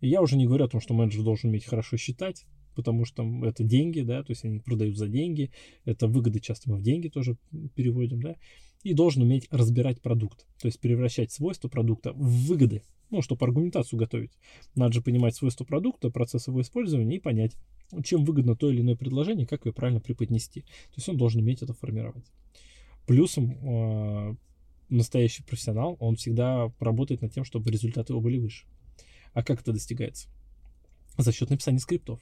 И 0.00 0.08
я 0.08 0.20
уже 0.20 0.36
не 0.36 0.46
говорю 0.46 0.64
о 0.64 0.68
том, 0.68 0.80
что 0.80 0.94
менеджер 0.94 1.22
должен 1.22 1.50
уметь 1.50 1.64
хорошо 1.64 1.96
считать, 1.96 2.44
потому 2.74 3.04
что 3.04 3.24
это 3.44 3.62
деньги, 3.62 4.00
да, 4.00 4.22
то 4.22 4.32
есть 4.32 4.44
они 4.44 4.58
продают 4.58 4.96
за 4.96 5.08
деньги, 5.08 5.50
это 5.84 6.06
выгоды 6.08 6.40
часто 6.40 6.70
мы 6.70 6.78
в 6.78 6.82
деньги 6.82 7.08
тоже 7.08 7.36
переводим, 7.74 8.20
да, 8.20 8.36
и 8.82 8.94
должен 8.94 9.22
уметь 9.22 9.46
разбирать 9.50 10.00
продукт, 10.00 10.46
то 10.60 10.66
есть 10.66 10.80
превращать 10.80 11.30
свойства 11.30 11.68
продукта 11.68 12.12
в 12.12 12.46
выгоды, 12.46 12.82
ну, 13.12 13.22
чтобы 13.22 13.46
аргументацию 13.46 13.98
готовить. 13.98 14.32
Надо 14.74 14.94
же 14.94 15.02
понимать 15.02 15.36
свойства 15.36 15.64
продукта, 15.64 16.10
процесс 16.10 16.48
его 16.48 16.60
использования 16.60 17.16
и 17.16 17.20
понять, 17.20 17.56
чем 18.04 18.24
выгодно 18.24 18.56
то 18.56 18.70
или 18.70 18.80
иное 18.80 18.96
предложение, 18.96 19.46
как 19.46 19.66
ее 19.66 19.72
правильно 19.72 20.00
преподнести. 20.00 20.62
То 20.62 20.96
есть 20.96 21.08
он 21.08 21.16
должен 21.16 21.42
уметь 21.42 21.62
это 21.62 21.74
формировать. 21.74 22.24
Плюсом 23.06 23.52
э, 23.52 24.36
настоящий 24.88 25.42
профессионал, 25.42 25.96
он 26.00 26.16
всегда 26.16 26.72
работает 26.80 27.22
над 27.22 27.32
тем, 27.32 27.44
чтобы 27.44 27.70
результаты 27.70 28.12
его 28.12 28.20
были 28.20 28.38
выше. 28.38 28.66
А 29.34 29.42
как 29.42 29.60
это 29.60 29.72
достигается? 29.72 30.28
За 31.18 31.32
счет 31.32 31.50
написания 31.50 31.78
скриптов. 31.78 32.20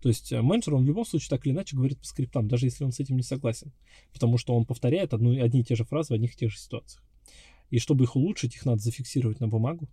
То 0.00 0.08
есть 0.08 0.32
э, 0.32 0.40
менеджер, 0.40 0.74
он 0.74 0.84
в 0.84 0.86
любом 0.86 1.04
случае 1.04 1.30
так 1.30 1.46
или 1.46 1.52
иначе 1.52 1.76
говорит 1.76 1.98
по 1.98 2.06
скриптам, 2.06 2.48
даже 2.48 2.66
если 2.66 2.84
он 2.84 2.92
с 2.92 3.00
этим 3.00 3.16
не 3.16 3.22
согласен. 3.22 3.72
Потому 4.12 4.38
что 4.38 4.54
он 4.54 4.64
повторяет 4.64 5.14
одну, 5.14 5.42
одни 5.42 5.60
и 5.60 5.64
те 5.64 5.74
же 5.74 5.84
фразы 5.84 6.12
в 6.12 6.16
одних 6.16 6.34
и 6.34 6.36
тех 6.36 6.50
же 6.50 6.58
ситуациях. 6.58 7.02
И 7.70 7.78
чтобы 7.78 8.04
их 8.04 8.16
улучшить, 8.16 8.54
их 8.54 8.66
надо 8.66 8.82
зафиксировать 8.82 9.40
на 9.40 9.48
бумагу, 9.48 9.88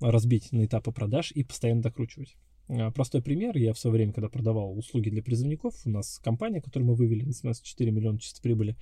разбить 0.00 0.52
на 0.52 0.64
этапы 0.64 0.92
продаж 0.92 1.32
и 1.32 1.44
постоянно 1.44 1.82
докручивать. 1.82 2.36
А, 2.68 2.90
простой 2.90 3.22
пример. 3.22 3.56
Я 3.56 3.72
в 3.72 3.78
свое 3.78 3.94
время, 3.94 4.12
когда 4.12 4.28
продавал 4.28 4.76
услуги 4.76 5.10
для 5.10 5.22
призывников, 5.22 5.74
у 5.84 5.90
нас 5.90 6.18
компания, 6.18 6.60
которую 6.60 6.88
мы 6.88 6.94
вывели 6.94 7.24
на 7.24 7.30
17,4 7.30 7.90
миллиона 7.90 8.18
чисто 8.18 8.42
прибыли. 8.42 8.76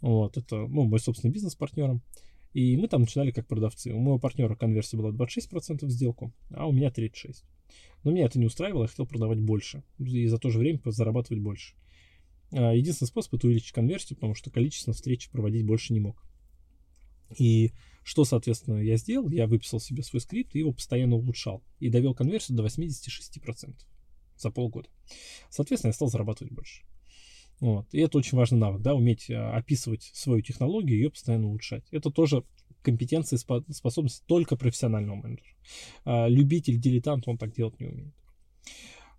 Вот, 0.00 0.36
это 0.36 0.56
ну, 0.56 0.84
мой 0.84 0.98
собственный 0.98 1.32
бизнес 1.32 1.52
с 1.52 1.56
партнером. 1.56 2.02
И 2.52 2.76
мы 2.76 2.88
там 2.88 3.02
начинали 3.02 3.30
как 3.30 3.46
продавцы. 3.46 3.92
У 3.92 3.98
моего 3.98 4.18
партнера 4.18 4.54
конверсия 4.56 4.96
была 4.96 5.10
26% 5.10 5.84
в 5.84 5.90
сделку, 5.90 6.32
а 6.50 6.66
у 6.66 6.72
меня 6.72 6.88
36%. 6.88 7.44
Но 8.02 8.10
меня 8.10 8.24
это 8.24 8.38
не 8.38 8.46
устраивало, 8.46 8.82
я 8.82 8.88
хотел 8.88 9.06
продавать 9.06 9.40
больше. 9.40 9.84
И 9.98 10.26
за 10.26 10.38
то 10.38 10.50
же 10.50 10.58
время 10.58 10.80
зарабатывать 10.84 11.42
больше. 11.42 11.74
А, 12.52 12.72
единственный 12.72 13.08
способ 13.08 13.34
это 13.34 13.46
увеличить 13.46 13.72
конверсию, 13.72 14.16
потому 14.16 14.34
что 14.34 14.50
количество 14.50 14.92
встреч 14.92 15.30
проводить 15.30 15.64
больше 15.64 15.92
не 15.92 16.00
мог. 16.00 16.24
И 17.38 17.72
что, 18.10 18.24
соответственно, 18.24 18.78
я 18.78 18.96
сделал? 18.96 19.30
Я 19.30 19.46
выписал 19.46 19.78
себе 19.78 20.02
свой 20.02 20.20
скрипт 20.20 20.56
и 20.56 20.58
его 20.58 20.72
постоянно 20.72 21.14
улучшал. 21.14 21.62
И 21.78 21.90
довел 21.90 22.12
конверсию 22.12 22.56
до 22.56 22.66
86% 22.66 23.76
за 24.36 24.50
полгода. 24.50 24.88
Соответственно, 25.48 25.90
я 25.90 25.92
стал 25.92 26.08
зарабатывать 26.08 26.52
больше. 26.52 26.82
Вот. 27.60 27.86
И 27.92 28.00
это 28.00 28.18
очень 28.18 28.36
важный 28.36 28.58
навык, 28.58 28.82
да, 28.82 28.96
уметь 28.96 29.30
а, 29.30 29.56
описывать 29.56 30.10
свою 30.12 30.42
технологию 30.42 30.96
и 30.96 31.02
ее 31.02 31.10
постоянно 31.10 31.46
улучшать. 31.46 31.84
Это 31.92 32.10
тоже 32.10 32.42
компетенции, 32.82 33.36
способности 33.36 34.24
только 34.26 34.56
профессионального 34.56 35.14
менеджера. 35.14 35.54
А, 36.04 36.26
любитель, 36.26 36.80
дилетант, 36.80 37.28
он 37.28 37.38
так 37.38 37.54
делать 37.54 37.78
не 37.78 37.86
умеет. 37.86 38.14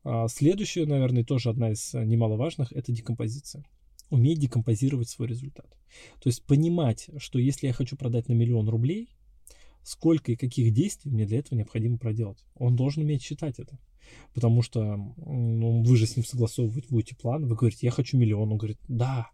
А, 0.03 0.27
следующее, 0.27 0.85
наверное, 0.85 1.23
тоже 1.23 1.49
одна 1.49 1.71
из 1.71 1.93
немаловажных, 1.93 2.73
это 2.73 2.91
декомпозиция. 2.91 3.63
Уметь 4.11 4.39
декомпозировать 4.39 5.09
свой 5.09 5.27
результат. 5.27 5.67
То 6.21 6.29
есть 6.29 6.43
понимать, 6.43 7.09
что 7.17 7.39
если 7.39 7.67
я 7.67 7.73
хочу 7.73 7.97
продать 7.97 8.27
на 8.27 8.33
миллион 8.33 8.69
рублей, 8.69 9.09
сколько 9.83 10.31
и 10.31 10.35
каких 10.35 10.73
действий 10.73 11.11
мне 11.11 11.25
для 11.25 11.39
этого 11.39 11.57
необходимо 11.57 11.97
проделать. 11.97 12.45
Он 12.55 12.75
должен 12.75 13.03
уметь 13.03 13.23
считать 13.23 13.57
это. 13.57 13.79
Потому 14.33 14.61
что 14.61 14.95
ну, 14.95 15.83
вы 15.83 15.97
же 15.97 16.05
с 16.05 16.15
ним 16.15 16.25
согласовывать 16.25 16.89
будете 16.89 17.15
план, 17.15 17.47
вы 17.47 17.55
говорите, 17.55 17.87
я 17.87 17.91
хочу 17.91 18.17
миллион, 18.17 18.51
он 18.51 18.57
говорит, 18.57 18.79
да, 18.87 19.29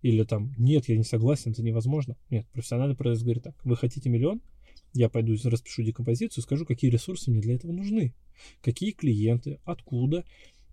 или 0.00 0.24
там, 0.24 0.54
нет, 0.58 0.88
я 0.88 0.96
не 0.96 1.04
согласен, 1.04 1.52
это 1.52 1.62
невозможно. 1.62 2.16
Нет, 2.30 2.46
профессиональный 2.52 2.96
продавец 2.96 3.22
говорит 3.22 3.42
так, 3.42 3.64
вы 3.64 3.76
хотите 3.76 4.08
миллион, 4.08 4.40
я 4.94 5.08
пойду 5.08 5.36
распишу 5.44 5.82
декомпозицию, 5.82 6.42
скажу, 6.42 6.66
какие 6.66 6.90
ресурсы 6.90 7.30
мне 7.30 7.40
для 7.40 7.54
этого 7.54 7.72
нужны, 7.72 8.14
какие 8.60 8.92
клиенты, 8.92 9.58
откуда, 9.64 10.24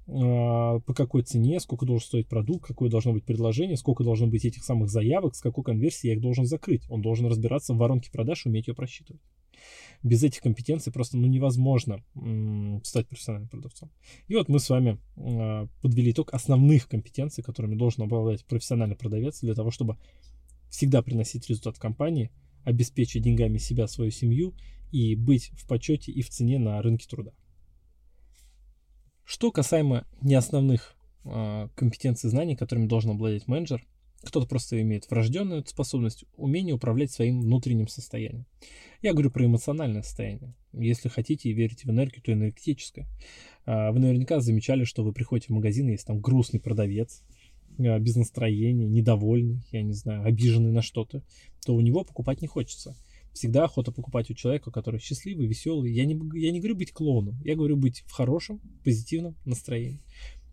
по 0.10 0.94
какой 0.96 1.22
цене, 1.22 1.60
сколько 1.60 1.86
должен 1.86 2.06
стоить 2.06 2.28
продукт, 2.28 2.66
какое 2.66 2.90
должно 2.90 3.14
быть 3.14 3.26
предложение, 3.26 3.78
сколько 3.78 4.04
должно 4.04 4.28
быть 4.28 4.46
этих 4.46 4.64
самых 4.64 4.90
заявок, 4.90 5.36
с 5.36 5.42
какой 5.42 5.64
конверсии 5.64 6.08
я 6.08 6.14
их 6.14 6.22
должен 6.22 6.46
закрыть. 6.46 6.84
Он 6.90 7.02
должен 7.02 7.28
разбираться 7.28 7.74
в 7.74 7.78
воронке 7.78 8.12
продаж 8.12 8.46
и 8.46 8.50
уметь 8.50 8.68
ее 8.68 8.74
просчитывать 8.74 9.22
без 10.04 10.24
этих 10.24 10.42
компетенций 10.42 10.92
просто 10.92 11.18
ну, 11.18 11.28
невозможно 11.28 12.04
стать 12.84 13.08
профессиональным 13.08 13.50
продавцом. 13.50 13.92
И 14.28 14.36
вот 14.36 14.50
мы 14.50 14.60
с 14.60 14.70
вами 14.70 14.98
э, 15.18 15.68
подвели 15.82 16.12
итог 16.12 16.34
основных 16.34 16.88
компетенций, 16.88 17.44
которыми 17.44 17.76
должен 17.76 18.04
обладать 18.04 18.46
профессиональный 18.46 18.96
продавец 18.96 19.42
для 19.42 19.54
того, 19.54 19.72
чтобы 19.72 19.98
всегда 20.70 21.02
приносить 21.02 21.50
результат 21.50 21.78
компании, 21.78 22.32
обеспечить 22.64 23.24
деньгами 23.24 23.58
себя, 23.58 23.88
свою 23.88 24.12
семью 24.12 24.54
и 24.92 25.16
быть 25.16 25.52
в 25.54 25.68
почете 25.68 26.12
и 26.12 26.22
в 26.22 26.30
цене 26.30 26.60
на 26.60 26.82
рынке 26.82 27.08
труда. 27.08 27.34
Что 29.30 29.52
касаемо 29.52 30.08
неосновных 30.22 30.96
э, 31.24 31.68
компетенций 31.76 32.32
знаний, 32.32 32.56
которыми 32.56 32.88
должен 32.88 33.12
обладать 33.12 33.48
менеджер– 33.48 33.86
кто-то 34.24 34.48
просто 34.48 34.82
имеет 34.82 35.10
врожденную 35.10 35.66
способность, 35.66 36.26
умение 36.36 36.76
управлять 36.76 37.12
своим 37.12 37.42
внутренним 37.42 37.88
состоянием. 37.88 38.46
Я 39.02 39.14
говорю 39.14 39.32
про 39.32 39.46
эмоциональное 39.46 40.02
состояние. 40.02 40.54
Если 40.74 41.08
хотите 41.08 41.50
и 41.50 41.54
верите 41.54 41.88
в 41.88 41.92
энергию, 41.92 42.22
то 42.22 42.34
энергетическое. 42.34 43.08
А, 43.66 43.92
вы 43.92 44.00
наверняка 44.00 44.42
замечали, 44.42 44.84
что 44.84 45.04
вы 45.04 45.14
приходите 45.14 45.48
в 45.48 45.56
магазин, 45.56 45.88
есть 45.88 46.06
там 46.06 46.20
грустный 46.20 46.60
продавец, 46.60 47.24
а, 47.78 47.98
без 47.98 48.18
настроения, 48.18 48.88
недовольный, 48.88 49.66
я 49.72 49.82
не 49.84 49.94
знаю, 49.94 50.26
обиженный 50.26 50.72
на 50.72 50.82
что-то, 50.82 51.24
то 51.66 51.74
у 51.74 51.80
него 51.80 52.04
покупать 52.04 52.42
не 52.42 52.48
хочется. 52.48 52.96
Всегда 53.34 53.66
охота 53.66 53.92
покупать 53.92 54.30
у 54.32 54.34
человека, 54.34 54.72
который 54.72 55.00
счастливый, 55.00 55.48
веселый. 55.48 55.92
Я 55.94 56.06
не, 56.06 56.20
я 56.40 56.52
не 56.52 56.60
говорю 56.60 56.76
быть 56.76 56.92
клоуном, 56.92 57.40
я 57.44 57.56
говорю 57.56 57.78
быть 57.78 58.02
в 58.08 58.12
хорошем, 58.12 58.60
позитивном 58.84 59.36
настроении 59.46 60.02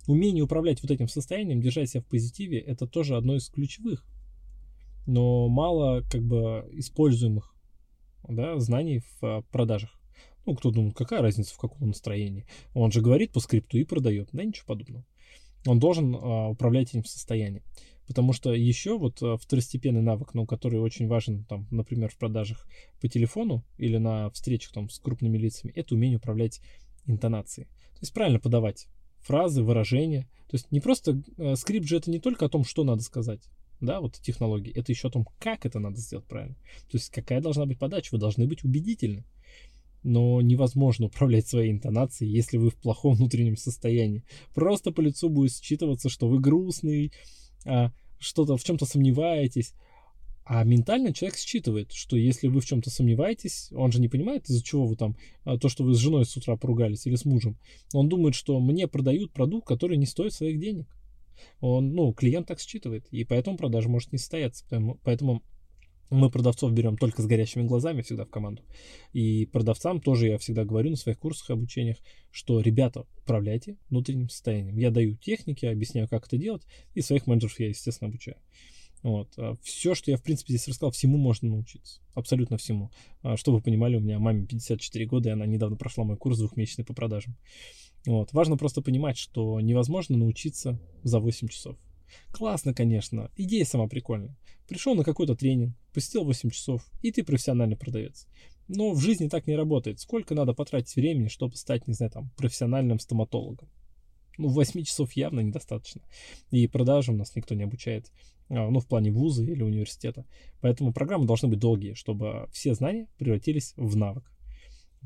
умение 0.06 0.44
управлять 0.44 0.82
вот 0.82 0.90
этим 0.90 1.08
состоянием, 1.08 1.60
держать 1.60 1.90
себя 1.90 2.00
в 2.00 2.06
позитиве, 2.06 2.58
это 2.58 2.86
тоже 2.86 3.16
одно 3.16 3.36
из 3.36 3.48
ключевых, 3.48 4.04
но 5.06 5.48
мало 5.48 6.02
как 6.10 6.22
бы 6.22 6.68
используемых 6.72 7.54
да, 8.28 8.58
знаний 8.58 9.00
в 9.00 9.24
а, 9.24 9.42
продажах. 9.50 9.90
Ну, 10.44 10.54
кто 10.54 10.70
думает, 10.70 10.94
какая 10.94 11.22
разница 11.22 11.54
в 11.54 11.58
каком 11.58 11.88
настроении? 11.88 12.46
Он 12.72 12.92
же 12.92 13.00
говорит 13.00 13.32
по 13.32 13.40
скрипту 13.40 13.78
и 13.78 13.84
продает. 13.84 14.28
Да, 14.32 14.44
ничего 14.44 14.66
подобного. 14.66 15.04
Он 15.66 15.80
должен 15.80 16.14
а, 16.14 16.48
управлять 16.48 16.90
этим 16.90 17.04
состоянием. 17.04 17.64
Потому 18.06 18.32
что 18.32 18.52
еще 18.54 18.98
вот 18.98 19.22
а, 19.22 19.36
второстепенный 19.36 20.02
навык, 20.02 20.34
ну, 20.34 20.46
который 20.46 20.80
очень 20.80 21.08
важен, 21.08 21.44
там, 21.44 21.66
например, 21.70 22.10
в 22.10 22.18
продажах 22.18 22.66
по 23.00 23.08
телефону 23.08 23.64
или 23.78 23.96
на 23.96 24.30
встречах 24.30 24.72
там, 24.72 24.88
с 24.88 24.98
крупными 24.98 25.38
лицами, 25.38 25.72
это 25.72 25.94
умение 25.94 26.18
управлять 26.18 26.60
интонацией. 27.06 27.66
То 27.66 28.00
есть 28.02 28.14
правильно 28.14 28.38
подавать 28.38 28.86
фразы, 29.20 29.62
выражения. 29.62 30.28
То 30.48 30.54
есть 30.54 30.70
не 30.70 30.80
просто 30.80 31.22
э, 31.36 31.56
скрипт 31.56 31.86
же 31.86 31.96
это 31.96 32.10
не 32.10 32.20
только 32.20 32.46
о 32.46 32.48
том, 32.48 32.64
что 32.64 32.84
надо 32.84 33.02
сказать, 33.02 33.40
да, 33.80 34.00
вот 34.00 34.14
технологии, 34.14 34.72
это 34.72 34.92
еще 34.92 35.08
о 35.08 35.10
том, 35.10 35.26
как 35.38 35.66
это 35.66 35.78
надо 35.80 35.96
сделать 35.96 36.26
правильно. 36.26 36.56
То 36.90 36.96
есть 36.96 37.10
какая 37.10 37.40
должна 37.40 37.66
быть 37.66 37.78
подача, 37.78 38.10
вы 38.12 38.18
должны 38.18 38.46
быть 38.46 38.64
убедительны. 38.64 39.24
Но 40.02 40.40
невозможно 40.40 41.06
управлять 41.06 41.48
своей 41.48 41.72
интонацией, 41.72 42.30
если 42.30 42.58
вы 42.58 42.70
в 42.70 42.76
плохом 42.76 43.14
внутреннем 43.16 43.56
состоянии. 43.56 44.22
Просто 44.54 44.92
по 44.92 45.00
лицу 45.00 45.28
будет 45.28 45.50
считываться, 45.50 46.08
что 46.08 46.28
вы 46.28 46.38
грустный, 46.38 47.12
что-то 48.18 48.56
в 48.56 48.64
чем-то 48.64 48.86
сомневаетесь. 48.86 49.74
А 50.48 50.62
ментально 50.62 51.12
человек 51.12 51.36
считывает, 51.36 51.92
что 51.92 52.16
если 52.16 52.46
вы 52.46 52.60
в 52.60 52.66
чем-то 52.66 52.88
сомневаетесь, 52.88 53.72
он 53.72 53.90
же 53.90 54.00
не 54.00 54.08
понимает, 54.08 54.48
из-за 54.48 54.62
чего 54.62 54.86
вы 54.86 54.94
там, 54.94 55.16
а, 55.42 55.58
то, 55.58 55.68
что 55.68 55.82
вы 55.82 55.92
с 55.92 55.98
женой 55.98 56.24
с 56.24 56.36
утра 56.36 56.56
поругались 56.56 57.04
или 57.04 57.16
с 57.16 57.24
мужем. 57.24 57.58
Он 57.92 58.08
думает, 58.08 58.36
что 58.36 58.60
мне 58.60 58.86
продают 58.86 59.32
продукт, 59.32 59.66
который 59.66 59.96
не 59.96 60.06
стоит 60.06 60.32
своих 60.32 60.60
денег. 60.60 60.86
Он, 61.60 61.92
ну, 61.94 62.12
клиент 62.12 62.46
так 62.46 62.60
считывает, 62.60 63.06
и 63.10 63.24
поэтому 63.24 63.56
продажа 63.56 63.88
может 63.88 64.12
не 64.12 64.18
состояться. 64.18 64.64
Поэтому, 64.70 65.00
поэтому 65.02 65.42
мы 66.10 66.30
продавцов 66.30 66.72
берем 66.72 66.96
только 66.96 67.22
с 67.22 67.26
горящими 67.26 67.64
глазами 67.64 68.02
всегда 68.02 68.24
в 68.24 68.30
команду. 68.30 68.62
И 69.12 69.46
продавцам 69.46 70.00
тоже 70.00 70.28
я 70.28 70.38
всегда 70.38 70.64
говорю 70.64 70.90
на 70.90 70.96
своих 70.96 71.18
курсах 71.18 71.50
обучениях, 71.50 71.96
что, 72.30 72.60
ребята, 72.60 73.06
управляйте 73.22 73.76
внутренним 73.90 74.28
состоянием. 74.28 74.76
Я 74.76 74.90
даю 74.90 75.16
техники, 75.16 75.66
объясняю, 75.66 76.08
как 76.08 76.26
это 76.26 76.36
делать, 76.36 76.62
и 76.94 77.00
своих 77.00 77.26
менеджеров 77.26 77.58
я, 77.58 77.68
естественно, 77.68 78.08
обучаю. 78.08 78.38
Вот. 79.02 79.32
А 79.36 79.54
Все, 79.62 79.94
что 79.94 80.10
я, 80.10 80.16
в 80.16 80.22
принципе, 80.22 80.52
здесь 80.52 80.68
рассказал, 80.68 80.90
всему 80.90 81.16
можно 81.16 81.48
научиться. 81.48 82.00
Абсолютно 82.14 82.56
всему. 82.56 82.90
А, 83.22 83.36
чтобы 83.36 83.58
вы 83.58 83.62
понимали, 83.62 83.96
у 83.96 84.00
меня 84.00 84.18
маме 84.18 84.46
54 84.46 85.06
года, 85.06 85.28
и 85.28 85.32
она 85.32 85.46
недавно 85.46 85.76
прошла 85.76 86.04
мой 86.04 86.16
курс 86.16 86.38
двухмесячный 86.38 86.84
по 86.84 86.94
продажам. 86.94 87.36
Вот. 88.06 88.32
Важно 88.32 88.56
просто 88.56 88.82
понимать, 88.82 89.16
что 89.16 89.60
невозможно 89.60 90.16
научиться 90.16 90.80
за 91.02 91.20
8 91.20 91.48
часов. 91.48 91.76
Классно, 92.32 92.74
конечно. 92.74 93.30
Идея 93.36 93.64
сама 93.64 93.88
прикольная. 93.88 94.36
Пришел 94.68 94.94
на 94.94 95.04
какой-то 95.04 95.36
тренинг, 95.36 95.76
посетил 95.96 96.24
8 96.24 96.50
часов, 96.50 96.86
и 97.00 97.10
ты 97.10 97.24
профессиональный 97.24 97.74
продавец. 97.74 98.26
Но 98.68 98.92
в 98.92 99.00
жизни 99.00 99.28
так 99.28 99.46
не 99.46 99.56
работает. 99.56 99.98
Сколько 99.98 100.34
надо 100.34 100.52
потратить 100.52 100.94
времени, 100.94 101.28
чтобы 101.28 101.56
стать, 101.56 101.88
не 101.88 101.94
знаю, 101.94 102.12
там, 102.12 102.30
профессиональным 102.36 102.98
стоматологом? 102.98 103.70
Ну, 104.36 104.48
8 104.48 104.82
часов 104.82 105.12
явно 105.12 105.40
недостаточно. 105.40 106.02
И 106.50 106.68
продажам 106.68 107.16
нас 107.16 107.34
никто 107.34 107.54
не 107.54 107.62
обучает. 107.62 108.12
А, 108.50 108.68
ну, 108.68 108.80
в 108.80 108.86
плане 108.86 109.10
вуза 109.10 109.42
или 109.42 109.62
университета. 109.62 110.26
Поэтому 110.60 110.92
программы 110.92 111.24
должны 111.24 111.48
быть 111.48 111.60
долгие, 111.60 111.94
чтобы 111.94 112.46
все 112.52 112.74
знания 112.74 113.08
превратились 113.16 113.72
в 113.78 113.96
навык. 113.96 114.30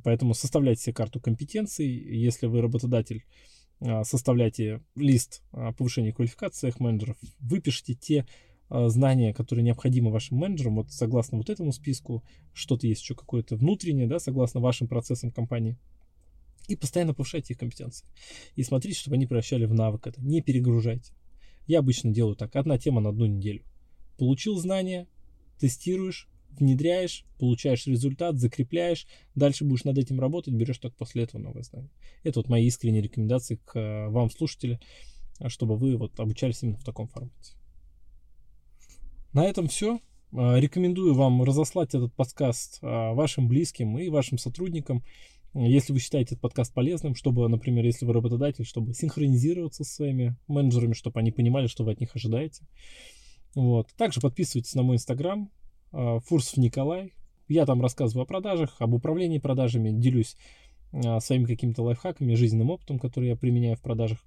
Поэтому 0.03 0.35
составляйте 0.35 0.83
себе 0.83 0.95
карту 0.95 1.21
компетенций. 1.21 1.87
Если 1.87 2.47
вы 2.47 2.63
работодатель, 2.63 3.25
а, 3.79 4.03
составляйте 4.03 4.83
лист 4.97 5.45
повышения 5.79 6.13
квалификации 6.13 6.75
менеджеров, 6.81 7.17
выпишите 7.39 7.95
те 7.95 8.27
знания, 8.71 9.35
которые 9.35 9.65
необходимы 9.65 10.11
вашим 10.11 10.39
менеджерам, 10.39 10.77
вот 10.77 10.91
согласно 10.93 11.39
вот 11.39 11.51
этому 11.51 11.73
списку, 11.73 12.23
что-то 12.53 12.87
есть 12.87 13.03
еще 13.03 13.15
какое-то 13.15 13.57
внутреннее, 13.57 14.07
да, 14.07 14.19
согласно 14.19 14.61
вашим 14.61 14.89
процессам 14.89 15.31
компании, 15.31 15.77
и 16.69 16.77
постоянно 16.77 17.15
повышайте 17.15 17.55
их 17.55 17.59
компетенции. 17.59 18.07
И 18.55 18.63
смотрите, 18.63 18.99
чтобы 18.99 19.17
они 19.17 19.27
превращали 19.27 19.65
в 19.65 19.75
навык 19.75 20.07
это. 20.07 20.21
Не 20.21 20.41
перегружайте. 20.41 21.13
Я 21.67 21.81
обычно 21.81 22.13
делаю 22.13 22.37
так, 22.37 22.55
одна 22.57 22.79
тема 22.79 23.01
на 23.01 23.11
одну 23.11 23.27
неделю. 23.27 23.65
Получил 24.19 24.57
знания, 24.57 25.09
тестируешь, 25.59 26.29
внедряешь, 26.51 27.25
получаешь 27.39 27.87
результат, 27.87 28.39
закрепляешь, 28.39 29.07
дальше 29.35 29.65
будешь 29.65 29.85
над 29.85 29.99
этим 29.99 30.21
работать, 30.21 30.55
берешь 30.55 30.79
только 30.79 30.97
после 30.97 31.25
этого 31.25 31.41
новое 31.41 31.63
знание. 31.63 31.91
Это 32.23 32.41
вот 32.41 32.49
мои 32.49 32.67
искренние 32.67 33.03
рекомендации 33.03 33.57
к 33.65 33.79
э, 33.79 34.09
вам, 34.09 34.31
слушатели, 34.31 34.81
чтобы 35.47 35.77
вы 35.77 35.97
вот 35.97 36.19
обучались 36.21 36.63
именно 36.63 36.79
в 36.79 36.85
таком 36.85 37.09
формате. 37.09 37.55
На 39.33 39.45
этом 39.45 39.69
все. 39.69 40.01
Э, 40.33 40.59
рекомендую 40.59 41.15
вам 41.15 41.43
разослать 41.45 41.95
этот 41.95 42.13
подкаст 42.15 42.79
э, 42.83 42.87
вашим 42.87 43.47
близким 43.47 43.97
и 43.97 44.09
вашим 44.09 44.39
сотрудникам. 44.39 45.05
Если 45.55 45.93
вы 45.93 46.01
считаете 46.01 46.35
этот 46.35 46.43
подкаст 46.43 46.75
полезным, 46.75 47.15
чтобы, 47.15 47.49
например, 47.49 47.85
если 47.85 48.07
вы 48.07 48.13
работодатель, 48.13 48.65
чтобы 48.65 48.93
синхронизироваться 48.93 49.85
со 49.85 49.95
своими 49.95 50.37
менеджерами, 50.49 50.95
чтобы 50.95 51.21
они 51.21 51.31
понимали, 51.31 51.69
что 51.69 51.85
вы 51.85 51.93
от 51.93 52.01
них 52.01 52.15
ожидаете. 52.15 52.65
Вот. 53.55 53.89
Также 53.97 54.21
подписывайтесь 54.21 54.75
на 54.75 54.83
мой 54.83 54.97
инстаграм, 54.97 55.51
а, 55.93 56.21
Фурсов 56.21 56.57
Николай. 56.57 57.13
Я 57.49 57.67
там 57.67 57.83
рассказываю 57.83 58.23
о 58.23 58.27
продажах, 58.27 58.77
об 58.79 58.95
управлении 58.95 59.39
продажами, 59.39 59.91
делюсь 59.91 60.37
а, 60.93 61.19
своими 61.19 61.47
какими-то 61.47 61.83
лайфхаками, 61.83 62.35
жизненным 62.35 62.71
опытом, 62.71 63.01
который 63.01 63.29
я 63.29 63.37
применяю 63.37 63.77
в 63.77 63.83
продажах. 63.83 64.21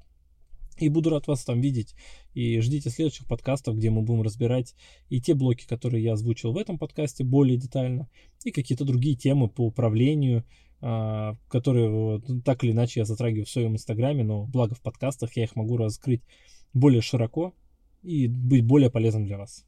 И 0.77 0.89
буду 0.89 1.09
рад 1.09 1.27
вас 1.27 1.43
там 1.43 1.61
видеть. 1.61 1.95
И 2.33 2.59
ждите 2.59 2.89
следующих 2.89 3.27
подкастов, 3.27 3.77
где 3.77 3.89
мы 3.89 4.01
будем 4.01 4.23
разбирать 4.23 4.75
и 5.09 5.21
те 5.21 5.33
блоки, 5.33 5.65
которые 5.67 6.03
я 6.03 6.13
озвучил 6.13 6.51
в 6.51 6.57
этом 6.57 6.77
подкасте 6.77 7.23
более 7.23 7.57
детально, 7.57 8.09
и 8.43 8.51
какие-то 8.51 8.85
другие 8.85 9.15
темы 9.15 9.49
по 9.49 9.65
управлению, 9.65 10.43
а, 10.81 11.35
которые 11.47 12.21
так 12.43 12.63
или 12.63 12.71
иначе 12.71 13.01
я 13.01 13.05
затрагиваю 13.05 13.45
в 13.45 13.49
своем 13.49 13.73
инстаграме, 13.73 14.23
но 14.23 14.45
благо 14.45 14.75
в 14.75 14.81
подкастах 14.81 15.37
я 15.37 15.43
их 15.43 15.55
могу 15.55 15.77
раскрыть 15.77 16.21
более 16.73 17.01
широко, 17.01 17.53
и 18.03 18.27
быть 18.27 18.65
более 18.65 18.91
полезным 18.91 19.25
для 19.25 19.37
вас. 19.37 19.65